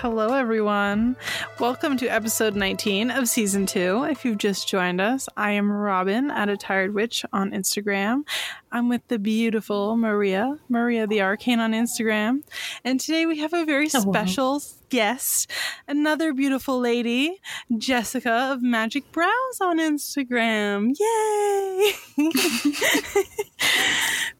[0.00, 1.16] Hello, everyone.
[1.58, 4.04] Welcome to episode 19 of season two.
[4.04, 8.22] If you've just joined us, I am Robin at a tired witch on Instagram.
[8.70, 12.44] I'm with the beautiful Maria, Maria the Arcane on Instagram.
[12.84, 14.12] And today we have a very Hello.
[14.12, 15.50] special guest,
[15.88, 17.40] another beautiful lady,
[17.76, 20.94] Jessica of Magick Brows on Instagram.
[20.96, 21.92] Yay!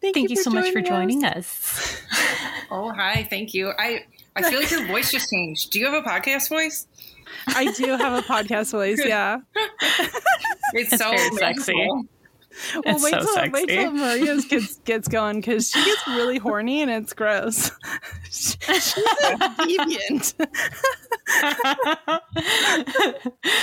[0.00, 0.88] Thank, Thank you, so much for us.
[0.88, 2.00] joining us.
[2.70, 3.26] Oh, hi.
[3.29, 3.72] Thank you.
[3.76, 4.04] I
[4.37, 5.71] I feel like your voice just changed.
[5.71, 6.87] Do you have a podcast voice?
[7.49, 9.39] I do have a podcast voice, yeah.
[10.73, 11.75] It's, It's so very sexy.
[12.75, 13.53] Well, It's wait so till sexy.
[13.53, 17.71] wait till Maria's gets gets going because she gets really horny and it's gross.
[18.31, 20.34] She's deviant.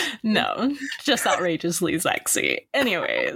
[0.23, 2.67] no, just outrageously sexy.
[2.73, 3.35] Anyways,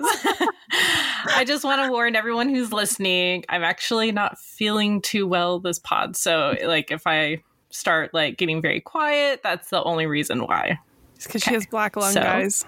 [1.35, 3.43] I just want to warn everyone who's listening.
[3.49, 8.61] I'm actually not feeling too well this pod, so like if I start like getting
[8.61, 10.79] very quiet, that's the only reason why.
[11.15, 12.65] It's because she has black lung, So- guys.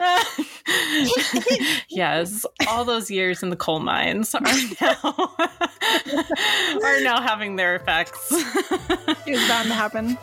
[1.88, 4.40] yes, all those years in the coal mines are
[4.80, 5.34] now
[6.84, 8.28] are now having their effects.
[8.30, 10.16] It was bound to happen.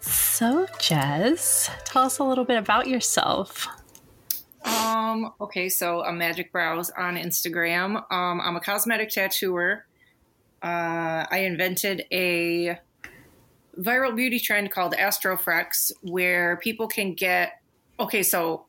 [0.00, 3.66] so, Jess, tell us a little bit about yourself.
[4.64, 7.96] Um, okay, so I'm Magick Brows on Instagram.
[8.12, 9.86] Um, I'm a cosmetic tattooer.
[10.62, 12.78] Uh, I invented a
[13.78, 17.60] viral beauty trend called Astrofrex where people can get
[17.98, 18.66] okay, so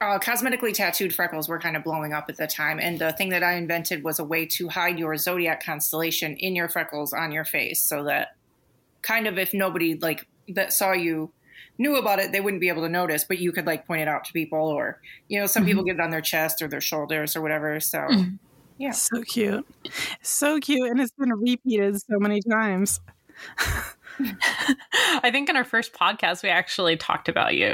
[0.00, 2.78] uh, cosmetically tattooed freckles were kind of blowing up at the time.
[2.80, 6.56] And the thing that I invented was a way to hide your zodiac constellation in
[6.56, 8.28] your freckles on your face so that
[9.02, 11.32] kind of if nobody like that saw you
[11.76, 14.08] knew about it, they wouldn't be able to notice, but you could like point it
[14.08, 16.80] out to people or, you know, some people get it on their chest or their
[16.80, 17.78] shoulders or whatever.
[17.80, 18.38] So Mhm.
[18.80, 18.92] Yeah.
[18.92, 19.66] So cute.
[20.22, 20.90] So cute.
[20.90, 22.98] And it's been repeated so many times.
[25.22, 27.66] I think in our first podcast we actually talked about you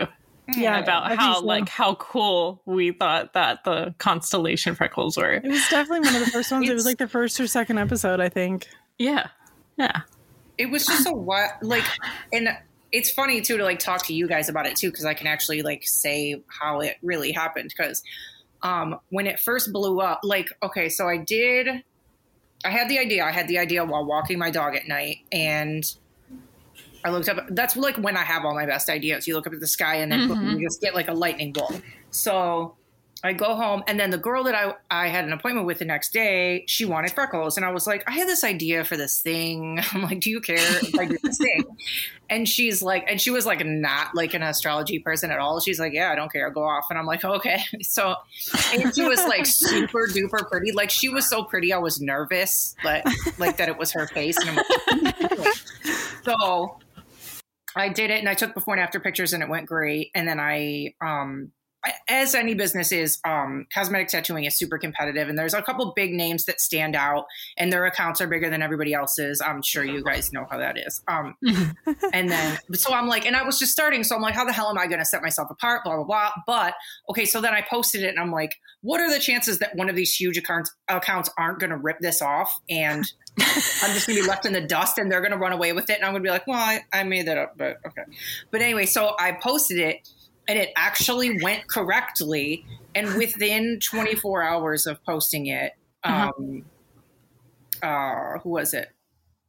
[0.49, 0.57] mm.
[0.57, 0.81] Yeah.
[0.81, 1.47] about how so.
[1.47, 5.35] like how cool we thought that the constellation freckles were.
[5.35, 6.69] It was definitely one of the first ones.
[6.69, 8.67] It was like the first or second episode, I think.
[8.99, 9.29] Yeah.
[9.77, 10.01] Yeah.
[10.59, 11.85] it was just a what like
[12.33, 12.49] and
[12.91, 15.27] it's funny too to like talk to you guys about it too because i can
[15.27, 18.03] actually like say how it really happened because
[18.63, 21.69] um when it first blew up like okay so i did
[22.65, 25.95] i had the idea i had the idea while walking my dog at night and
[27.05, 29.53] i looked up that's like when i have all my best ideas you look up
[29.53, 30.59] at the sky and then Mhm.
[30.59, 31.81] you just get like a lightning bolt
[32.11, 32.77] so
[33.27, 35.85] I go home, and then the girl that I, I had an appointment with the
[35.85, 37.57] next day, she wanted freckles.
[37.57, 39.81] And I was like, I had this idea for this thing.
[39.93, 41.65] I'm like, do you care if I do this thing?
[42.29, 45.61] And she's like, and she was like not like an astrology person at all.
[45.61, 46.51] She's like, yeah, I don't care.
[46.51, 46.87] Go off.
[46.91, 47.61] And I'm like, okay.
[47.83, 48.17] So,
[48.73, 50.73] and she was like super duper pretty.
[50.73, 53.07] Like she was so pretty, I was nervous, but
[53.39, 54.37] like that it was her face.
[54.39, 55.55] And I'm like,
[56.25, 56.81] so
[57.77, 60.11] I did it and I took before and after pictures and it went great.
[60.13, 61.53] And then I, um,
[62.09, 66.13] as any business is, um, cosmetic tattooing is super competitive, and there's a couple big
[66.13, 67.27] names that stand out,
[67.57, 69.41] and their accounts are bigger than everybody else's.
[69.41, 71.03] I'm sure you guys know how that is.
[71.09, 71.37] Um,
[72.13, 74.53] and then, so I'm like, and I was just starting, so I'm like, how the
[74.53, 75.83] hell am I going to set myself apart?
[75.85, 76.31] Blah blah blah.
[76.47, 76.75] But
[77.11, 79.89] okay, so then I posted it, and I'm like, what are the chances that one
[79.89, 83.05] of these huge accounts accounts aren't going to rip this off and
[83.39, 85.73] I'm just going to be left in the dust and they're going to run away
[85.73, 85.97] with it.
[85.97, 88.03] And I'm going to be like, well, I, I made that up, but okay.
[88.51, 90.09] But anyway, so I posted it
[90.49, 92.65] and it actually went correctly.
[92.95, 95.73] And within 24 hours of posting it,
[96.05, 96.33] Uh-huh.
[96.39, 96.65] um,
[97.83, 98.89] uh, who was it?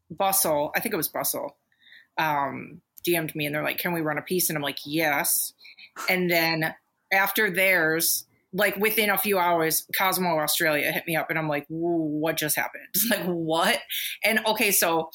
[0.09, 1.55] Bustle, I think it was Bustle,
[2.17, 4.49] um, DM'd me and they're like, can we run a piece?
[4.49, 5.53] And I'm like, yes.
[6.09, 6.73] And then
[7.11, 11.65] after theirs, like within a few hours, Cosmo Australia hit me up and I'm like,
[11.69, 12.83] what just happened?
[12.93, 13.79] It's Like, what?
[14.23, 15.09] And okay, so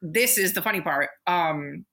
[0.00, 1.10] this is the funny part.
[1.26, 1.84] Um,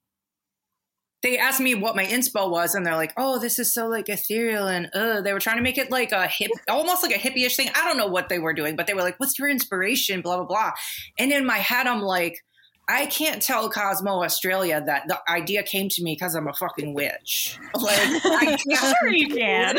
[1.24, 4.10] they asked me what my inspo was, and they're like, "Oh, this is so like
[4.10, 7.20] ethereal," and uh, they were trying to make it like a hip, almost like a
[7.20, 7.70] hippie-ish thing.
[7.76, 10.38] I don't know what they were doing, but they were like, "What's your inspiration?" Blah
[10.38, 10.72] blah blah.
[11.20, 12.44] And in my head, I'm like,
[12.92, 16.94] I can't tell Cosmo Australia that the idea came to me because I'm a fucking
[16.94, 17.58] witch.
[17.76, 18.96] Like, I can't.
[19.02, 19.78] Sure you can.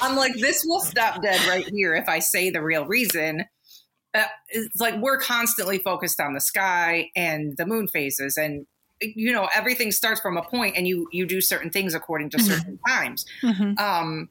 [0.00, 3.44] I'm like, this will stop dead right here if I say the real reason.
[4.14, 8.66] Uh, it's like we're constantly focused on the sky and the moon phases, and
[9.16, 12.38] you know everything starts from a point, and you you do certain things according to
[12.40, 13.24] certain times.
[13.42, 13.78] Mhm.
[13.78, 14.28] Um,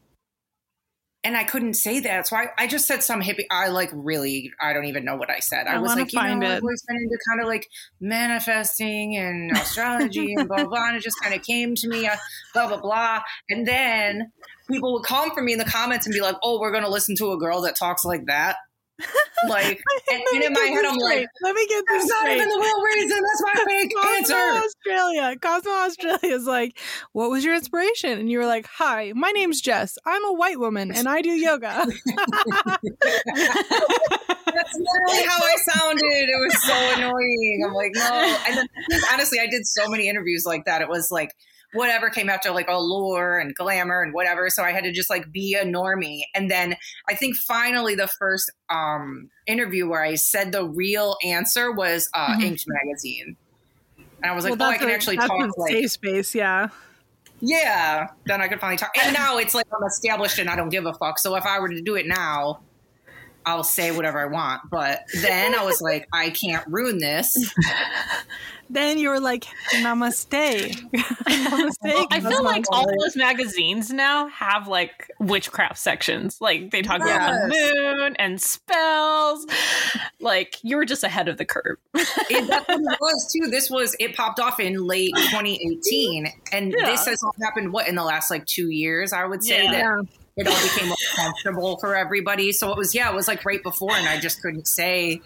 [1.25, 2.27] and I couldn't say that.
[2.27, 3.45] So I, I just said some hippie.
[3.49, 5.67] I like really, I don't even know what I said.
[5.67, 6.43] I, I was like, you know, it.
[6.43, 7.67] I've always been into kind of like
[8.01, 10.87] manifesting and astrology and blah, blah, blah.
[10.89, 12.17] And it just kind of came to me, uh,
[12.53, 13.21] blah, blah, blah.
[13.49, 14.33] And then
[14.69, 16.89] people would come for me in the comments and be like, oh, we're going to
[16.89, 18.57] listen to a girl that talks like that.
[19.49, 19.81] Like,
[20.11, 21.21] and, and in my head, I'm straight.
[21.21, 23.23] like, let me get this that's not even the real reason.
[23.23, 24.67] That's my fake Cosmo answer.
[24.67, 25.35] Australia.
[25.41, 26.79] Cosmo Australia is like,
[27.11, 28.19] what was your inspiration?
[28.19, 29.97] And you were like, hi, my name's Jess.
[30.05, 31.85] I'm a white woman and I do yoga.
[34.53, 36.03] That's literally how I sounded.
[36.03, 37.63] It was so annoying.
[37.65, 38.37] I'm like, no.
[38.47, 38.57] And
[38.89, 40.81] then honestly, I did so many interviews like that.
[40.81, 41.35] It was like
[41.73, 44.49] whatever came after like allure and glamour and whatever.
[44.49, 46.21] So I had to just like be a normie.
[46.33, 46.75] And then
[47.09, 52.35] I think finally the first um interview where I said the real answer was uh
[52.37, 52.43] Mhm.
[52.43, 53.35] Inked magazine.
[53.97, 56.33] And I was like, well, oh, I can a- actually talk like safe space.
[56.33, 56.69] Yeah.
[57.41, 58.91] yeah, then I could finally talk.
[58.97, 61.19] And now it's like I'm established and I don't give a fuck.
[61.19, 62.61] So if I were to do it now,
[63.45, 64.61] I'll say whatever I want.
[64.69, 67.53] But then I was like, I can't ruin this.
[68.69, 69.45] Then you were like,
[69.75, 70.29] namaste.
[70.91, 71.75] namaste.
[71.83, 76.37] Well, I feel Cosmo like all those magazines now have like witchcraft sections.
[76.41, 79.45] Like they talk about the moon and spells.
[80.19, 81.77] Like you were just ahead of the curve.
[81.93, 83.47] It, that's it was too.
[83.51, 86.85] This was it popped off in late 2018, and Yeah.
[86.85, 89.13] this has all happened what in the last like two years.
[89.13, 89.71] I would say Yeah.
[89.71, 90.01] that Yeah.
[90.37, 92.51] It all became more comfortable for everybody.
[92.51, 95.21] So it was yeah, it was like right before, and I just couldn't say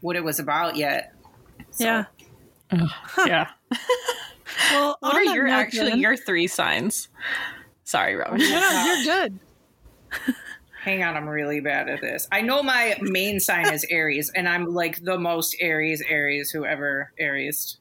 [0.00, 1.12] what it was about yet.
[1.70, 2.04] So, Yeah.
[3.26, 3.48] yeah.
[4.70, 7.08] Well, What on are that your actually then- your three signs?
[7.84, 8.38] Sorry, Robin.
[8.38, 9.38] No, no, you're good.
[10.84, 12.26] Hang on, I'm really bad at this.
[12.32, 17.12] I know my main sign is Aries, and I'm like the most Aries, Aries, whoever
[17.18, 17.78] Aries.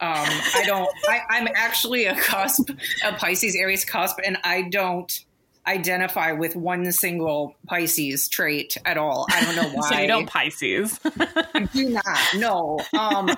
[0.00, 0.10] Um,
[0.54, 0.88] I don't.
[1.08, 2.70] I, I'm actually a cusp,
[3.04, 5.24] a Pisces Aries cusp, and I don't
[5.68, 9.26] identify with one single Pisces trait at all.
[9.30, 9.88] I don't know why.
[9.90, 10.98] So you don't Pisces.
[11.04, 12.04] I do not.
[12.36, 12.80] No.
[12.98, 13.30] Um,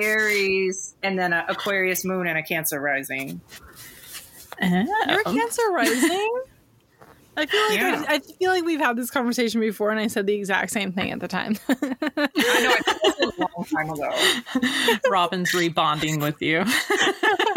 [0.00, 3.40] Aries, and then a Aquarius moon and a Cancer rising.
[4.60, 5.20] You're Oh.
[5.20, 6.42] a Cancer rising.
[7.36, 8.04] I feel like Yeah.
[8.08, 10.92] I, I feel like we've had this conversation before, and I said the exact same
[10.92, 11.56] thing at the time.
[11.68, 11.80] I know.
[12.12, 15.00] I it was a long time ago.
[15.10, 16.64] Robin's rebonding with you.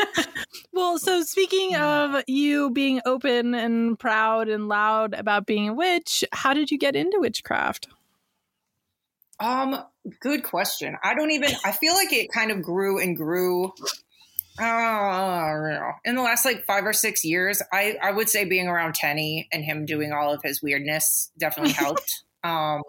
[0.78, 6.24] well, so speaking of you being open and proud and loud about being a witch,
[6.32, 7.88] how did you get into witchcraft?
[9.40, 9.84] Um,
[10.22, 10.96] good question.
[11.04, 11.50] I don't even.
[11.66, 13.74] I feel like it kind of grew and grew.
[14.60, 18.96] Uh, in the last like five or six years, I I would say being around
[18.96, 22.24] Tenny and him doing all of his weirdness definitely helped.
[22.44, 22.82] um,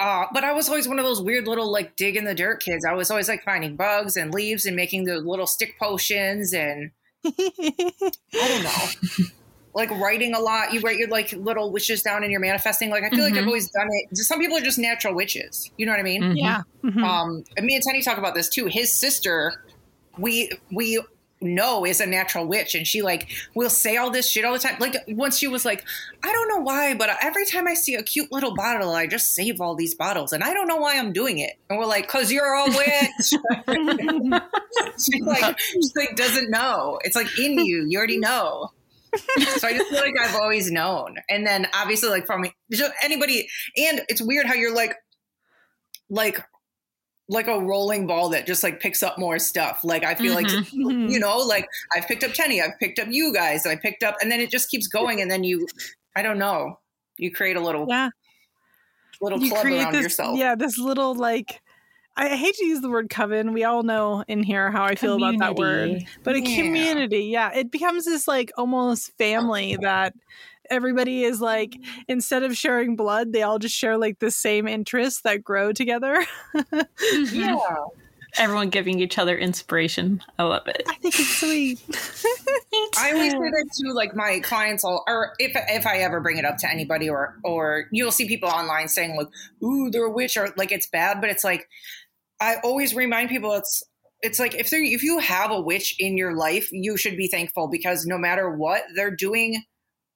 [0.00, 2.60] uh, but I was always one of those weird little like dig in the dirt
[2.62, 2.84] kids.
[2.84, 6.90] I was always like finding bugs and leaves and making the little stick potions and
[7.24, 9.26] I don't know.
[9.74, 12.90] Like writing a lot, you write your like little wishes down and you're manifesting.
[12.90, 13.48] Like I feel like I've Mhm.
[13.48, 14.16] always done it.
[14.16, 15.70] Some people are just natural witches.
[15.76, 16.22] You know what I mean?
[16.22, 16.34] Mhm.
[16.36, 16.62] yeah.
[16.82, 17.04] Mhm.
[17.04, 18.66] Um, and me and Tenny talk about this too.
[18.66, 19.62] His sister,
[20.16, 21.00] we we
[21.40, 24.58] know is a natural witch, and she like will say all this shit all the
[24.58, 24.76] time.
[24.78, 25.84] Like once she was like,
[26.22, 29.34] I don't know why, but every time I see a cute little bottle, I just
[29.34, 31.52] save all these bottles, and I don't know why I'm doing it.
[31.68, 33.32] And we're like, cause you're a witch.
[34.98, 36.98] she like she like doesn't know.
[37.04, 37.86] It's like in you.
[37.88, 38.70] You already know.
[39.56, 41.16] so I just feel like I've always known.
[41.30, 42.44] And then obviously like from
[43.02, 44.96] anybody and it's weird how you're like
[46.10, 46.42] like
[47.28, 49.80] like a rolling ball that just like picks up more stuff.
[49.84, 50.72] Like I feel like Mhm.
[50.72, 51.10] Mhm.
[51.10, 54.16] you know, like I've picked up Tenny, I've picked up you guys, I picked up
[54.22, 55.66] and then it just keeps going and then you
[56.16, 56.78] I don't know.
[57.18, 58.08] You create a little yeah.
[59.20, 60.38] little you club around this yourself.
[60.38, 61.60] yeah this little like
[62.16, 63.52] I I hate to use the word coven.
[63.52, 65.82] We all know in here how I feel about that word.
[65.88, 66.08] Community.
[66.24, 66.56] But a Yeah.
[66.56, 67.52] community, yeah.
[67.54, 70.14] It becomes this like almost family that
[70.70, 71.76] everybody is like
[72.08, 76.24] instead of sharing blood, they all just share like the same interests that grow together.
[76.54, 77.40] Mm-hmm.
[77.40, 77.58] Yeah.
[78.36, 80.22] Everyone giving each other inspiration.
[80.38, 80.82] I love it.
[80.86, 81.80] I think it's sweet.
[82.98, 86.36] I always say that to like my clients, all, or if if I ever bring
[86.36, 89.28] it up to anybody, or or you'll see people online saying like,
[89.64, 91.68] "Ooh, they're a witch," or like it's bad, but it's like
[92.40, 93.82] I always remind people it's
[94.20, 97.28] it's like if they if you have a witch in your life, you should be
[97.28, 99.62] thankful because no matter what they're doing.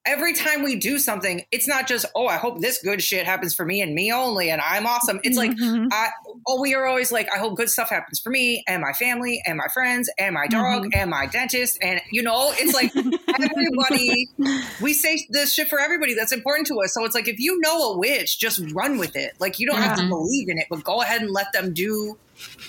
[0.04, 3.54] Every time we do something, it's not just, oh, I hope this good shit happens
[3.54, 5.20] for me and me only, and I'm awesome.
[5.22, 5.88] It's like, Mhm.
[5.92, 6.08] I,
[6.48, 9.40] oh, we are always like, I hope good stuff happens for me and my family
[9.46, 11.78] and my friends and my dog and my dentist.
[11.82, 14.28] And, you know, it's like everybody,
[14.80, 16.92] we say this shit for everybody that's important to us.
[16.94, 19.34] So it's like, if you know a witch, just run with it.
[19.38, 22.18] Like, you don't have to believe in it, but go ahead and let them do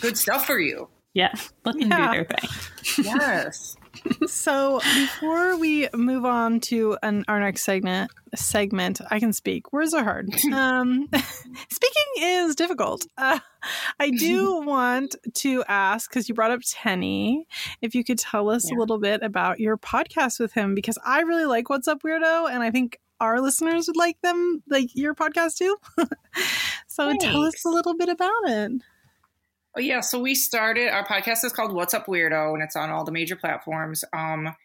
[0.02, 0.88] good stuff for you.
[1.16, 1.34] Yeah.
[1.66, 2.12] Let them Yeah.
[2.12, 3.06] do their thing.
[3.06, 3.76] Yes.
[4.28, 9.72] so before we move on to an, our next segment, segment, I can speak.
[9.74, 10.30] Words are hard.
[10.54, 11.10] Um,
[11.70, 13.06] speaking is difficult.
[13.18, 13.40] Uh,
[14.00, 17.48] I do want to ask because you brought up Tenny,
[17.82, 18.78] if you could tell us yeah.
[18.78, 22.50] a little bit about your podcast with him because I really like What's Up Weirdo,
[22.50, 25.76] and I think our listeners would like them, like your podcast too.
[26.88, 27.26] so Thanks.
[27.26, 28.72] tell us a little bit about it.
[29.76, 32.92] Oh yeah, so we started our podcast is called What's Up Weirdo and it's on
[32.92, 34.04] all the major platforms.
[34.14, 34.56] Um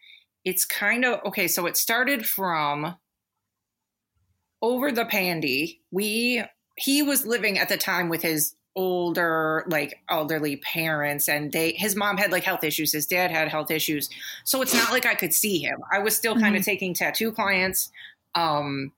[0.45, 2.95] it's kind of okay, so it started from
[4.61, 5.81] over the pandy.
[5.91, 6.43] We
[6.77, 11.95] he was living at the time with his older like elderly parents and they his
[11.95, 14.09] mom had like health issues his dad had health issues
[14.45, 16.69] so it's not like i could see him i was still kind of mm-hmm.
[16.69, 17.91] taking tattoo clients
[18.35, 18.91] um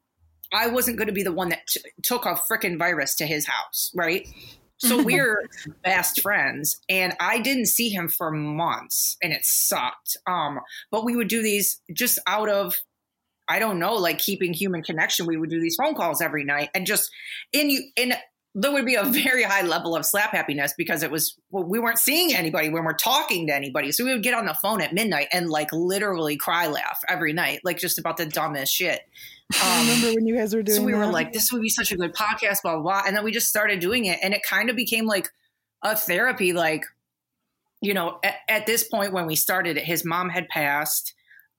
[0.54, 3.48] i wasn't going to be the one that t- took a freaking virus to his
[3.48, 4.28] house right
[4.82, 5.44] so we're
[5.84, 10.18] best friends and I didn't see him for months and it sucked.
[10.28, 10.60] Um,
[10.90, 12.76] but we would do these just out of
[13.50, 15.26] I don't know, like keeping human connection.
[15.26, 17.12] We would do these phone calls every night and just
[17.52, 18.14] in you in
[18.54, 21.80] there would be a very high level of slap happiness because it was well, we
[21.80, 23.92] weren't seeing anybody when we're talking to anybody.
[23.92, 27.34] So we would get on the phone at midnight and like literally cry laugh every
[27.34, 29.02] night, like just about the dumbest shit.
[29.54, 30.80] Um, I remember when you guys were doing.
[30.80, 30.98] So we that.
[30.98, 33.32] were like, "This would be such a good podcast," blah, blah blah, and then we
[33.32, 35.30] just started doing it, and it kind of became like
[35.82, 36.52] a therapy.
[36.52, 36.84] Like,
[37.82, 41.14] you know, at, at this point when we started it, his mom had passed.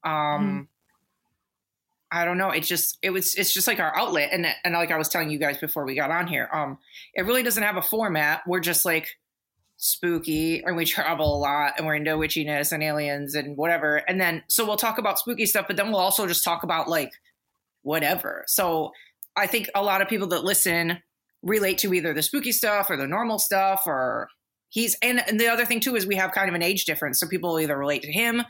[0.04, 0.66] Um, mm
[2.12, 2.50] I don't know.
[2.50, 5.30] It just it was it's just like our outlet, and and like I was telling
[5.30, 6.78] you guys before we got on here, um,
[7.14, 8.42] it really doesn't have a format.
[8.46, 9.08] We're just like
[9.82, 13.96] spooky and we travel a lot and we're into witchiness and aliens and whatever.
[13.96, 16.88] And then so we'll talk about spooky stuff, but then we'll also just talk about
[16.88, 17.10] like
[17.82, 18.44] whatever.
[18.46, 18.92] So
[19.34, 20.98] I think a lot of people that listen
[21.42, 24.28] relate to either the spooky stuff or the normal stuff or
[24.68, 27.18] he's and, and the other thing too is we have kind of an age difference.
[27.18, 28.44] So people either relate to him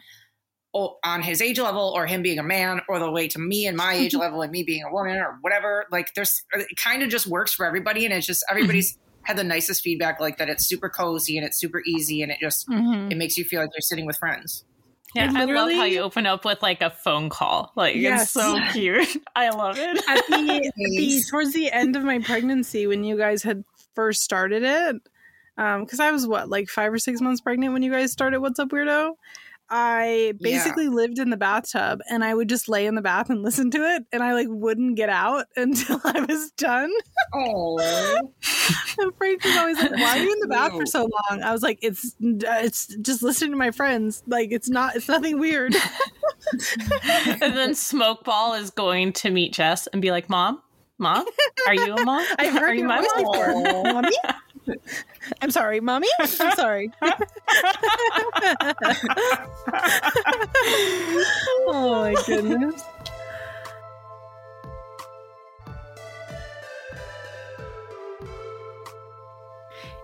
[0.75, 3.77] on his age level or him being a man or the way to me and
[3.77, 7.11] my age level and me being a woman or whatever like there's it kind of
[7.11, 10.65] just works for everybody and it's just everybody's had the nicest feedback like that it's
[10.65, 13.11] super cozy and it's super easy and it just mm-hmm.
[13.11, 14.65] it makes you feel like you're sitting with friends
[15.15, 17.71] yeah, I love how you open up with like a phone call.
[17.77, 18.23] Like yes.
[18.23, 19.23] it's so cute.
[19.37, 19.99] I love it.
[20.09, 23.65] At the, the, towards the end of my pregnancy, when you guys had
[23.95, 24.97] first started it,
[25.57, 28.41] because um, I was what like five or six months pregnant when you guys started
[28.41, 29.13] What's Up Weirdo,
[29.75, 30.91] I basically yeah.
[30.91, 33.79] lived in the bathtub and I would just lay in the bath and listen to
[33.79, 36.93] it and I like wouldn't get out until I was done.
[37.33, 38.21] Oh.
[38.99, 41.53] and Frank was always like, "Why are you in the bath for so long?" I
[41.53, 44.23] was like, "It's uh, it's just listening to my friends.
[44.27, 45.75] Like it's not it's nothing weird."
[46.53, 50.61] and then Smokeball is going to meet Jess and be like, "Mom,
[50.99, 51.25] mom,
[51.67, 52.25] are you a mom?
[52.39, 54.05] I heard are you my mom?
[54.67, 54.81] Mommy?"
[55.41, 56.09] I'm sorry, mommy.
[56.19, 56.91] I'm sorry.
[61.69, 62.83] oh my goodness.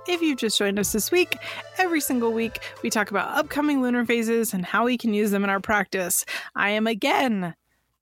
[0.09, 1.37] If you've just joined us this week,
[1.77, 5.45] every single week we talk about upcoming lunar phases and how we can use them
[5.45, 6.25] in our practice.
[6.55, 7.55] I am again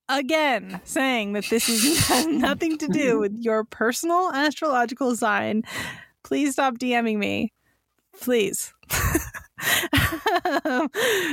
[0.08, 5.64] again saying that this is, has nothing to do with your personal astrological sign
[6.26, 7.52] please stop DMing me.
[8.20, 8.74] Please.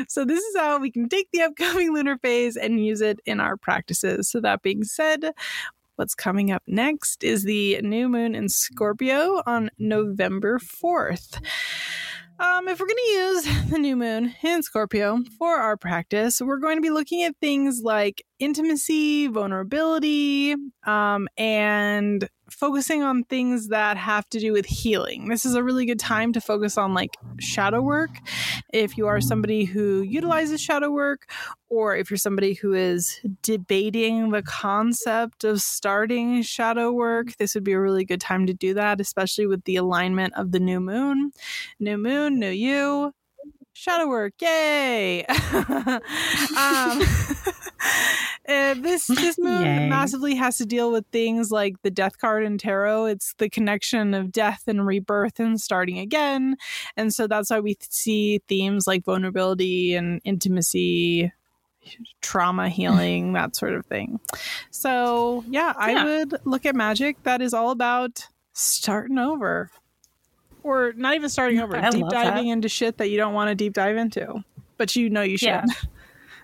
[0.07, 3.39] so this is how we can take the upcoming lunar phase and use it in
[3.39, 4.29] our practices.
[4.29, 5.31] So that being said,
[5.95, 11.43] what's coming up next is the new moon in Scorpio on November 4th.
[12.39, 16.57] Um, if we're going to use the new moon in Scorpio for our practice, we're
[16.57, 23.97] going to be looking at things like intimacy, vulnerability, um, and focusing on things that
[23.97, 25.27] have to do with healing.
[25.27, 28.11] This is a really good time to focus on like shadow work.
[28.71, 31.29] If you are somebody who utilizes shadow work,
[31.69, 37.63] or if you're somebody who is debating the concept of starting shadow work, this would
[37.63, 40.79] be a really good time to do that, especially with the alignment of the new
[40.79, 41.31] moon.
[41.79, 43.13] New moon, new you
[43.75, 45.25] shadow work yay
[46.57, 47.01] um,
[48.45, 49.87] Uh, this this moon yay.
[49.87, 54.13] massively has to deal with things like the death card in tarot it's the connection
[54.13, 56.57] of death and rebirth and starting again
[56.97, 61.31] and so that's why we see themes like vulnerability and intimacy
[62.19, 64.19] trauma healing that sort of thing
[64.71, 69.71] so yeah, yeah i would look at magic that is all about starting over
[70.63, 72.51] or not even starting over, I deep diving that.
[72.53, 74.43] into shit that you don't want to deep dive into,
[74.77, 75.47] but you know you should.
[75.47, 75.65] Yeah.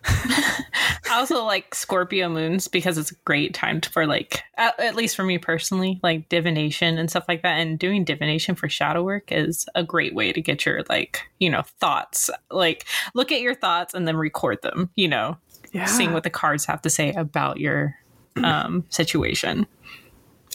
[0.05, 5.15] I also like Scorpio moons because it's a great time for like, at, at, least
[5.15, 7.57] for me personally, like divination and stuff like that.
[7.57, 11.49] And doing divination for shadow work is a great way to get your like, you
[11.49, 12.29] know, thoughts.
[12.51, 14.89] Like, look at your thoughts and then record them.
[14.95, 15.37] You know,
[15.71, 15.85] yeah.
[15.85, 17.95] seeing what the cards have to say about your
[18.43, 19.67] um, situation.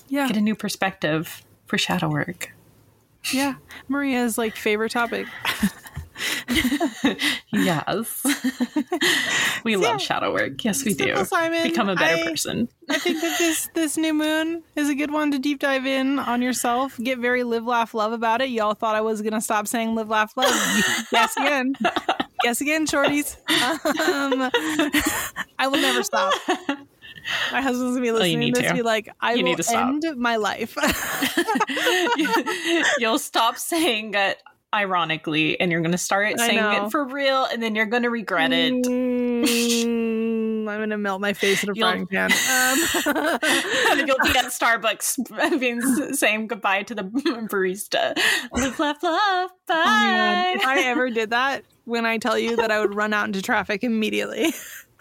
[0.08, 2.52] Yeah, get a new perspective for shadow work.
[3.32, 3.54] Yeah,
[3.88, 5.26] Maria's like favorite topic.
[7.52, 8.24] yes.
[9.64, 10.62] we love shadow work.
[10.64, 11.24] Yes, we do.
[11.24, 12.68] Simon, Become a better I, person.
[12.88, 16.18] I think that this this new moon is a good one to deep dive in
[16.18, 16.98] on yourself.
[16.98, 18.50] Get very live, laugh, love about it.
[18.50, 20.52] Y'all thought I was gonna stop saying live, laugh, love.
[21.12, 21.74] yes again.
[22.42, 23.38] Yes again, shorties.
[23.48, 24.50] Um,
[25.58, 26.34] I will never stop.
[27.52, 28.72] My husband's gonna be oh, listening oh, to this.
[28.72, 30.76] Be like, I you will end my life.
[32.98, 34.42] You'll stop saying that
[34.74, 38.10] ironically, and you're going to start saying it for real, and then you're going to
[38.10, 38.72] regret it.
[38.72, 42.30] Mm, I'm going to melt my face in a frying pan.
[42.54, 44.06] Um.
[44.06, 45.80] you'll be at Starbucks being,
[46.14, 48.16] saying goodbye to the barista.
[48.52, 49.50] Live, laugh, love.
[49.66, 50.54] Bye.
[50.54, 53.26] Oh if I ever did that, when I tell you that I would run out
[53.26, 54.52] into traffic immediately.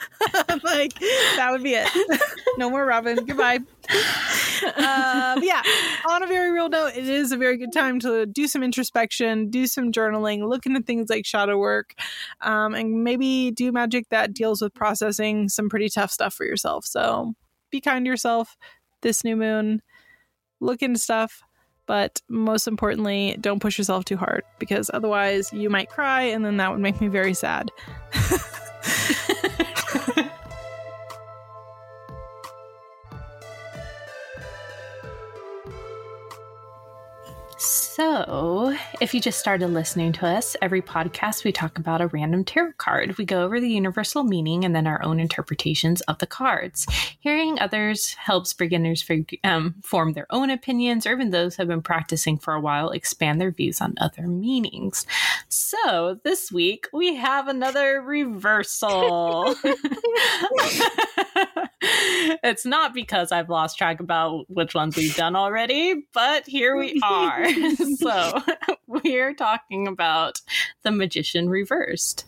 [0.63, 1.89] like that would be it.
[2.57, 3.23] no more Robin.
[3.25, 3.59] Goodbye.
[4.65, 5.61] Um, yeah.
[6.09, 9.49] On a very real note, it is a very good time to do some introspection,
[9.49, 11.93] do some journaling, look into things like shadow work,
[12.41, 16.85] um, and maybe do magic that deals with processing some pretty tough stuff for yourself.
[16.85, 17.33] So
[17.71, 18.55] be kind to yourself
[19.01, 19.81] this new moon.
[20.59, 21.43] Look into stuff
[21.85, 26.57] but most importantly, don't push yourself too hard because otherwise you might cry and then
[26.57, 27.71] that would make me very sad.
[37.95, 42.43] So, if you just started listening to us, every podcast we talk about a random
[42.43, 43.15] tarot card.
[43.19, 46.87] We go over the universal meaning and then our own interpretations of the cards.
[47.19, 49.07] Hearing others helps beginners
[49.43, 52.89] um, form their own opinions, or even those who have been practicing for a while
[52.89, 55.05] expand their views on other meanings.
[55.49, 59.53] So, this week we have another reversal.
[62.43, 66.99] it's not because I've lost track about which ones we've done already, but here we
[67.03, 67.45] are.
[67.97, 68.41] so
[68.87, 70.41] we're talking about
[70.83, 72.25] the magician reversed.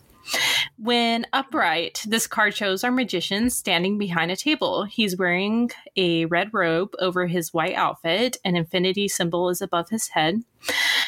[0.76, 4.82] When upright, this card shows our magician standing behind a table.
[4.84, 8.36] He's wearing a red robe over his white outfit.
[8.44, 10.42] An infinity symbol is above his head.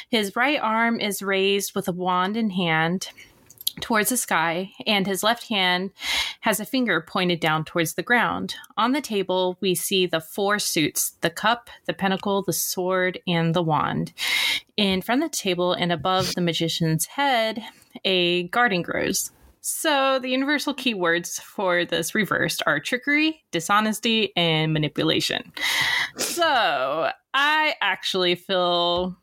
[0.09, 3.09] His right arm is raised with a wand in hand
[3.81, 5.91] towards the sky, and his left hand
[6.49, 8.55] has a finger pointed down towards the ground.
[8.79, 13.53] On the table, we see the four suits the cup, the pentacle, the sword, and
[13.53, 14.15] the wand.
[14.79, 17.63] In front of the table and above the magician's head,
[18.07, 19.31] a garden grows.
[19.61, 25.53] So, the universal keywords for this reversed are trickery, dishonesty, and manipulation.
[26.17, 29.15] So, I actually feel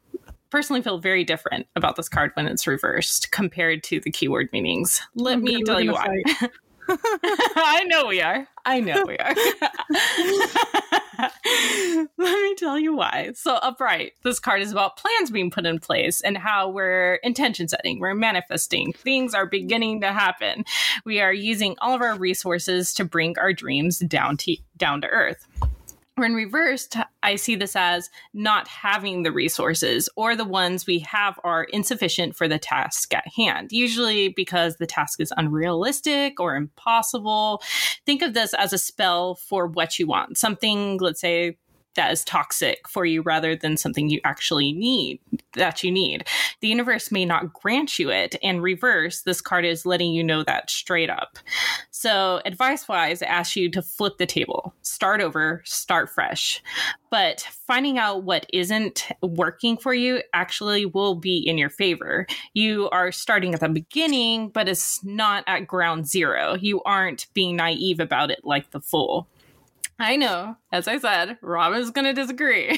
[0.51, 5.01] personally feel very different about this card when it's reversed compared to the keyword meanings.
[5.15, 6.23] Let me tell you why.
[6.87, 8.47] I know we are.
[8.65, 9.35] I know we are.
[12.17, 13.31] Let me tell you why.
[13.35, 17.67] So, upright, this card is about plans being put in place and how we're intention
[17.67, 18.93] setting, we're manifesting.
[18.93, 20.65] Things are beginning to happen.
[21.05, 25.07] We are using all of our resources to bring our dreams down to, down to
[25.07, 25.47] earth.
[26.17, 31.37] When reversed, I see this as not having the resources, or the ones we have
[31.43, 37.61] are insufficient for the task at hand, usually because the task is unrealistic or impossible.
[38.05, 40.37] Think of this as a spell for what you want.
[40.37, 41.57] Something, let's say,
[41.95, 45.19] that is toxic for you rather than something you actually need
[45.53, 46.27] that you need.
[46.61, 48.35] The universe may not grant you it.
[48.43, 51.37] And reverse, this card is letting you know that straight up.
[51.91, 56.61] So, advice wise, I ask you to flip the table, start over, start fresh.
[57.09, 62.27] But finding out what isn't working for you actually will be in your favor.
[62.53, 66.55] You are starting at the beginning, but it's not at ground zero.
[66.55, 69.27] You aren't being naive about it like the fool.
[69.97, 72.77] I know, as I said, Robin's gonna disagree.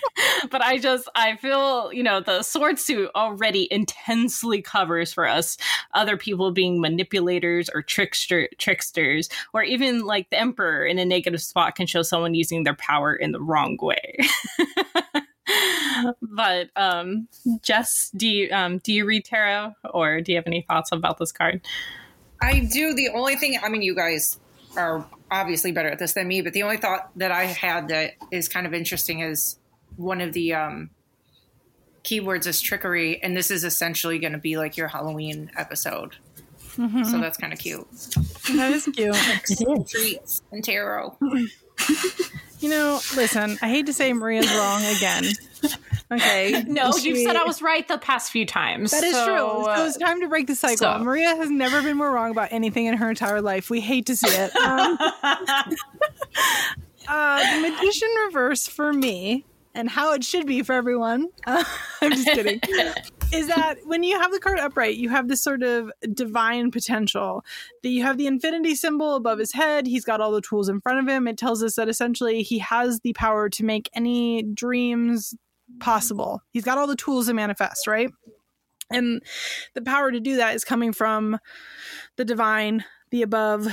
[0.50, 5.58] but I just I feel, you know, the sword suit already intensely covers for us
[5.92, 11.42] other people being manipulators or trickster tricksters, or even like the Emperor in a negative
[11.42, 14.16] spot can show someone using their power in the wrong way.
[16.22, 17.28] but um
[17.60, 21.18] Jess, do you um do you read tarot or do you have any thoughts about
[21.18, 21.60] this card?
[22.40, 22.94] I do.
[22.94, 24.40] The only thing I mean you guys
[24.76, 28.12] are obviously better at this than me, but the only thought that I had that
[28.30, 29.58] is kind of interesting is
[29.96, 30.90] one of the um,
[32.02, 36.16] keywords is trickery, and this is essentially going to be like your Halloween episode.
[36.76, 37.06] Mhm.
[37.06, 37.88] So that's kind of cute.
[38.56, 39.88] that is cute.
[39.88, 41.16] Treats and tarot.
[42.60, 45.24] You know, listen, I hate to say Maria's wrong again.
[46.10, 46.64] Okay.
[46.66, 48.90] No, She- you've said I was right the past few times.
[48.90, 49.64] That is so, true.
[49.76, 50.78] So it's time to break the cycle.
[50.78, 53.68] so- Maria has never been more wrong about anything in her entire life.
[53.68, 54.50] We hate to see it.
[54.64, 54.96] Um,
[57.06, 59.44] uh, the magician reverse for me,
[59.74, 61.28] and how it should be for everyone.
[61.46, 61.62] Uh,
[62.00, 62.60] I'm just kidding.
[63.34, 67.44] Is that when you have the card upright, you have this sort of divine potential.
[67.82, 69.86] That you have the infinity symbol above his head.
[69.86, 71.26] He's got all the tools in front of him.
[71.26, 75.34] It tells us that essentially he has the power to make any dreams
[75.80, 76.42] possible.
[76.50, 78.10] He's got all the tools to manifest, right?
[78.90, 79.22] And
[79.74, 81.38] the power to do that is coming from
[82.16, 83.66] the divine, the above,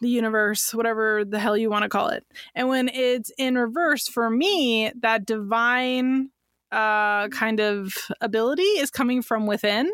[0.00, 2.24] the universe, whatever the hell you want to call it.
[2.54, 6.30] And when it's in reverse, for me, that divine
[6.72, 9.90] uh, kind of ability is coming from within.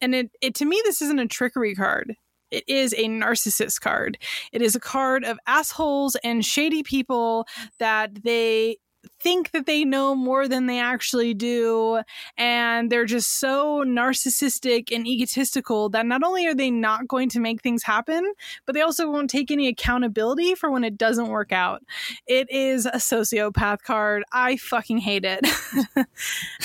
[0.00, 2.14] And it, it to me, this isn't a trickery card.
[2.50, 4.18] It is a narcissist card.
[4.52, 7.46] It is a card of assholes and shady people
[7.78, 8.76] that they
[9.20, 12.00] think that they know more than they actually do
[12.36, 17.40] and they're just so narcissistic and egotistical that not only are they not going to
[17.40, 18.32] make things happen
[18.66, 21.82] but they also won't take any accountability for when it doesn't work out.
[22.26, 24.24] It is a sociopath card.
[24.32, 25.46] I fucking hate it.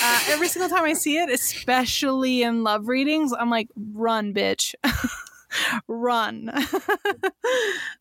[0.03, 4.73] Uh, every single time i see it especially in love readings i'm like run bitch
[5.87, 6.51] run.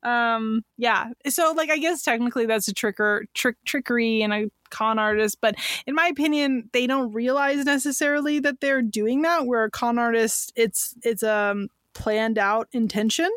[0.03, 1.11] Um yeah.
[1.29, 5.55] So like i guess technically that's a tricker trick trickery and a con artist but
[5.87, 10.53] in my opinion they don't realize necessarily that they're doing that where a con artist
[10.57, 13.31] it's it's um planned out intention.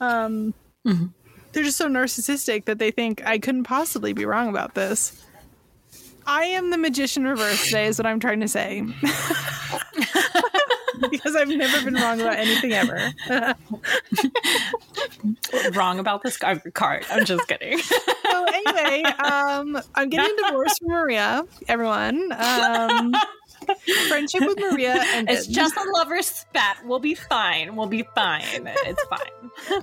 [0.00, 0.54] Um
[0.86, 1.12] Mhm.
[1.52, 5.22] they're just so narcissistic that they think i couldn't possibly be wrong about this.
[6.26, 8.82] I am the magician reverse today is what i'm trying to say
[11.10, 13.12] because i've never been wrong about anything ever
[15.72, 17.04] wrong about this card.
[17.10, 17.78] I'm just kidding.
[18.30, 21.44] so anyway, um, I'm getting divorced from Maria.
[21.68, 23.14] Everyone, um,
[24.08, 26.78] friendship with Maria, and it's just a lover's spat.
[26.84, 27.76] We'll be fine.
[27.76, 28.42] We'll be fine.
[28.66, 29.82] It's fine.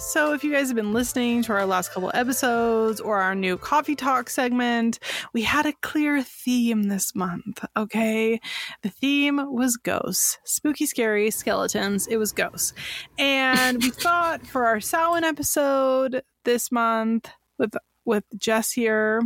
[0.00, 3.58] So, if you guys have been listening to our last couple episodes or our new
[3.58, 4.98] coffee talk segment,
[5.34, 7.62] we had a clear theme this month.
[7.76, 8.40] Okay,
[8.80, 12.06] the theme was ghosts, spooky, scary skeletons.
[12.06, 12.72] It was ghosts,
[13.18, 17.74] and we thought for our Samhain episode this month with
[18.06, 19.20] with Jess here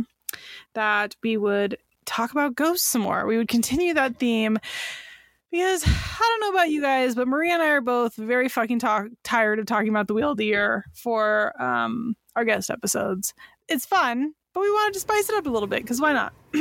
[0.73, 3.25] that we would talk about ghosts some more.
[3.25, 4.59] We would continue that theme
[5.51, 8.79] because I don't know about you guys, but Maria and I are both very fucking
[8.79, 13.33] talk- tired of talking about the wheel of the year for um, our guest episodes.
[13.67, 16.33] It's fun, but we wanted to spice it up a little bit because why not?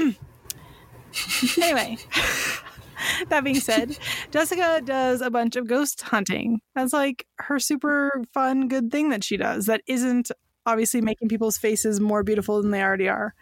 [1.61, 1.99] anyway,
[3.29, 3.99] that being said,
[4.31, 6.61] Jessica does a bunch of ghost hunting.
[6.75, 10.31] That's like her super fun, good thing that she does that isn't
[10.66, 13.35] obviously making people's faces more beautiful than they already are.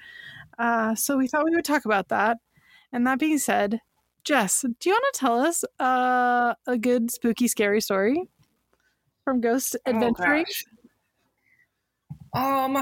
[0.58, 2.38] Uh, so we thought we would talk about that.
[2.92, 3.80] And that being said,
[4.24, 8.28] Jess, do you want to tell us uh, a good spooky scary story
[9.24, 10.44] from Ghost Oh, Adventuring?
[10.44, 10.64] gosh.
[12.34, 12.78] Um,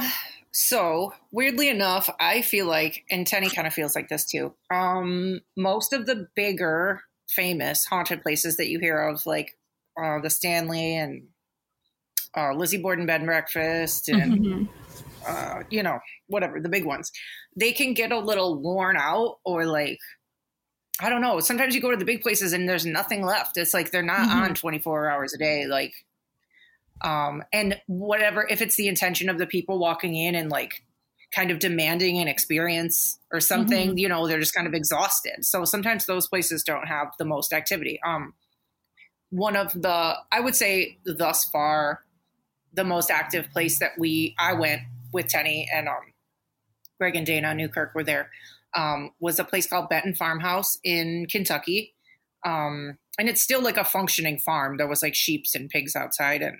[0.52, 4.54] so weirdly enough, I feel like, and Tenny kind of feels like this too.
[4.70, 9.56] Um, most of the bigger, famous haunted places that you hear of, like
[10.00, 11.28] uh, the Stanley and
[12.36, 14.68] uh, Lizzie Borden Bed and Breakfast, and Mhm.
[15.28, 17.12] uh, you know, whatever the big ones,
[17.56, 19.98] they can get a little worn out or like.
[20.98, 21.40] I don't know.
[21.40, 23.56] Sometimes you go to the big places and there's nothing left.
[23.56, 24.42] It's like they're not Mhm.
[24.42, 25.66] on 24 hours a day.
[25.66, 25.94] Like,
[27.02, 30.84] um and whatever if it's the intention of the people walking in and like
[31.34, 35.64] kind of demanding an experience or something you know they're just kind of exhausted so
[35.64, 38.34] sometimes those places don't have the most activity um
[39.30, 42.04] one of the i would say thus far
[42.74, 46.12] the most active place that we i went with tenny and um
[46.98, 48.30] greg and dana newkirk were there
[48.74, 51.94] um was a place called benton farmhouse in kentucky
[52.44, 56.42] um and it's still like a functioning farm there was like sheeps and pigs outside
[56.42, 56.56] and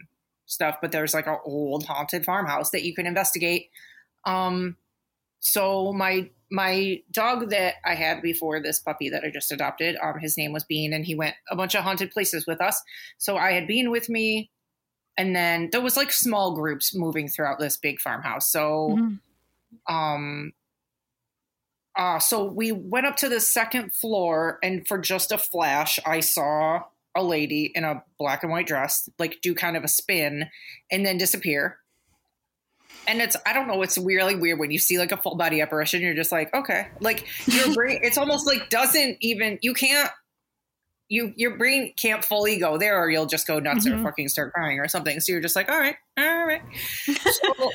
[0.50, 3.70] stuff, but there's like an old haunted farmhouse that you can investigate.
[4.24, 4.76] Um,
[5.40, 10.18] so my my dog that I had before this puppy that I just adopted, um,
[10.18, 12.82] his name was Bean, and he went a bunch of haunted places with us.
[13.18, 14.50] So I had Bean with me,
[15.16, 18.50] and then there was like small groups moving throughout this big farmhouse.
[18.50, 19.20] So Mhm.
[19.88, 20.52] um
[22.00, 26.18] uh so we went up to the second floor and for just a flash i
[26.18, 26.82] saw
[27.14, 30.48] a lady in a black and white dress like do kind of a spin
[30.90, 31.76] and then disappear
[33.08, 35.62] and it's I don't know, it's really weird when you see like a full body
[35.62, 36.02] apparition.
[36.02, 37.98] You're just like, okay, like your brain.
[38.02, 40.10] it's almost like doesn't even you can't
[41.08, 43.98] you your brain can't fully go there, or you'll just go nuts Mhm.
[44.00, 45.18] or fucking start crying or something.
[45.20, 46.62] So you're just like, all right, all right.
[47.06, 47.70] So,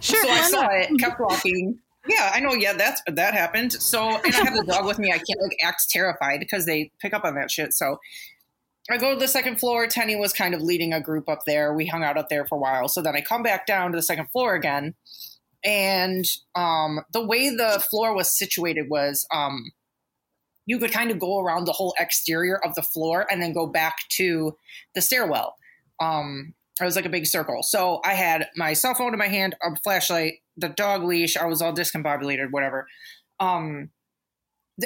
[0.00, 0.22] Sure.
[0.24, 0.72] so I saw not?
[0.74, 1.78] it, kept walking.
[2.06, 2.52] Yeah, I know.
[2.52, 3.72] Yeah, that's that happened.
[3.72, 5.10] So, and I have the dog with me.
[5.10, 7.72] I can't like act terrified because they pick up on that shit.
[7.72, 7.98] So,
[8.90, 9.86] I go to the second floor.
[9.86, 11.72] Tenny was kind of leading a group up there.
[11.72, 12.88] We hung out up there for a while.
[12.88, 14.94] So then I come back down to the second floor again,
[15.64, 19.72] and um, the way the floor was situated was um,
[20.66, 23.66] you could kind of go around the whole exterior of the floor and then go
[23.66, 24.56] back to
[24.94, 25.54] the stairwell.
[26.00, 27.62] Um, it was like a big circle.
[27.62, 31.36] So I had my cell phone in my hand, a flashlight, the dog leash.
[31.36, 32.86] I was all discombobulated, whatever.
[33.40, 33.90] Um,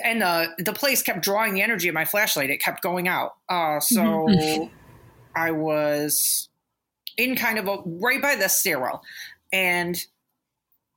[0.02, 2.50] and the the place kept drawing the energy of my flashlight.
[2.50, 3.36] It kept going out.
[3.48, 4.28] Uh, so
[5.36, 6.48] I was
[7.16, 9.02] in kind of a right by the stairwell,
[9.52, 9.98] and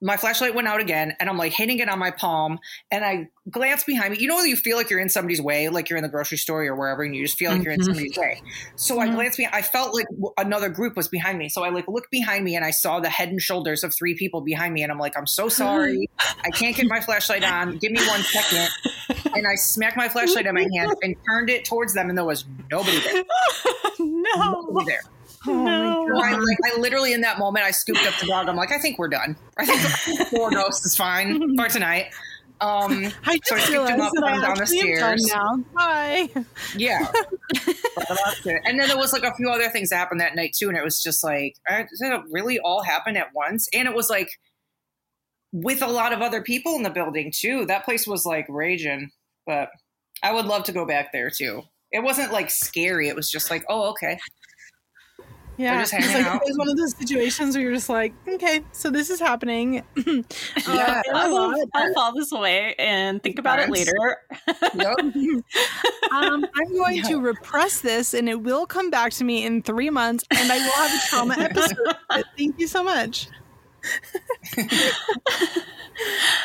[0.01, 3.29] my flashlight went out again, and I'm like hitting it on my palm, and I
[3.49, 4.19] glance behind me.
[4.19, 6.38] You know, when you feel like you're in somebody's way, like you're in the grocery
[6.38, 7.86] store or wherever, and you just feel like you're in Mhm.
[7.86, 8.41] somebody's way.
[8.75, 9.15] So I Mhm.
[9.15, 9.56] glanced behind.
[9.56, 11.49] I felt like w- another group was behind me.
[11.49, 14.13] So I like looked behind me, and I saw the head and shoulders of three
[14.13, 16.08] people behind me, and I'm like, I'm so sorry.
[16.19, 17.77] I can't get my flashlight on.
[17.77, 18.69] Give me one second.
[19.36, 22.25] And I smacked my flashlight in my hand and turned it towards them, and there
[22.25, 23.23] was nobody there.
[23.99, 24.62] no.
[24.62, 25.01] Nobody there.
[25.47, 26.21] Oh No.
[26.21, 28.47] I, like, I literally in that moment, I scooped up the dog.
[28.47, 29.36] I'm like, I think we're done.
[29.58, 32.13] I think four ghosts is fine for tonight.
[32.62, 35.26] Um, I So I just picked him up, I down the stairs.
[35.28, 35.58] now.
[35.76, 36.30] Bye.
[36.76, 37.12] yeah.
[37.93, 38.62] But that's it.
[38.65, 40.78] And then there was like a few other things that happened that night too, and
[40.78, 43.67] it was just like, did it really all happen at once?
[43.74, 44.30] And it was like
[45.52, 47.65] with a lot of other people in the building too.
[47.65, 49.12] That place was like raging,
[49.45, 49.69] but
[50.24, 51.63] I would love to go back there too.
[51.91, 53.10] It wasn't like scary.
[53.10, 54.17] It was just like, oh, okay.
[55.62, 56.41] Yeah, just it's like out.
[56.45, 59.80] it's one of those situations where you're just like, okay, so this is happening.
[59.80, 59.84] Uh,
[60.67, 61.02] Yeah.
[61.06, 61.60] and a I'll, lot.
[61.74, 64.17] I'll file this away and think about it later.
[64.74, 64.95] Yep.
[66.12, 69.89] Um, I'm going to repress this, and it will come back to me in three
[69.89, 71.78] months, and I will have a trauma episode.
[72.38, 73.30] Thank you so much.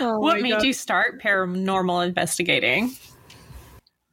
[0.00, 0.62] Oh what made God.
[0.64, 2.92] you start paranormal investigating?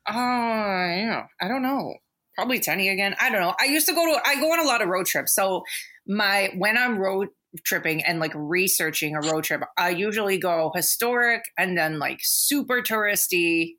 [0.10, 1.94] Uh, yeah, I don't know.
[2.36, 3.15] Probably Tenny again.
[3.22, 3.54] I don't know.
[3.60, 4.19] I used to go to.
[4.26, 5.34] I go on a lot of road trips.
[5.36, 5.63] So
[6.08, 7.30] my when I'm road
[7.63, 12.82] tripping and like researching a road trip, I usually go historic and then like super
[12.82, 13.74] touristy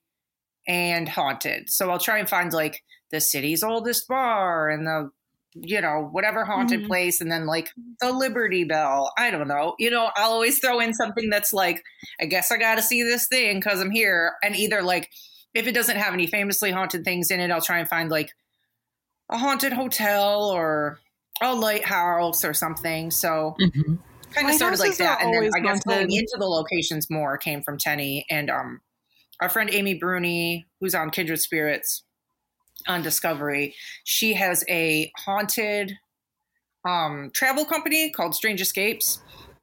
[0.69, 1.69] and haunted.
[1.69, 5.11] So I'll try and find like the city's oldest bar and the
[5.57, 6.87] you know whatever haunted Mhm.
[6.89, 9.13] place and then like the Liberty Bell.
[9.19, 9.75] I don't know.
[9.79, 11.83] You know, I'll always throw in something that's like
[12.21, 15.11] I guess I got to see this thing cuz I'm here and either like
[15.55, 18.31] if it doesn't have any famously haunted things in it, I'll try and find like
[19.31, 20.99] a haunted hotel or
[21.43, 23.11] a lighthouse or something.
[23.11, 23.57] So
[24.33, 27.63] kind of started like that, and then I guess going into the locations more came
[27.63, 28.81] from Tenny and um
[29.41, 32.05] our friend Amy Bruni, who's on Kindred Spirits
[32.87, 33.75] on Discovery.
[34.05, 35.93] She has a haunted
[36.87, 39.21] um travel company called Strange Escapes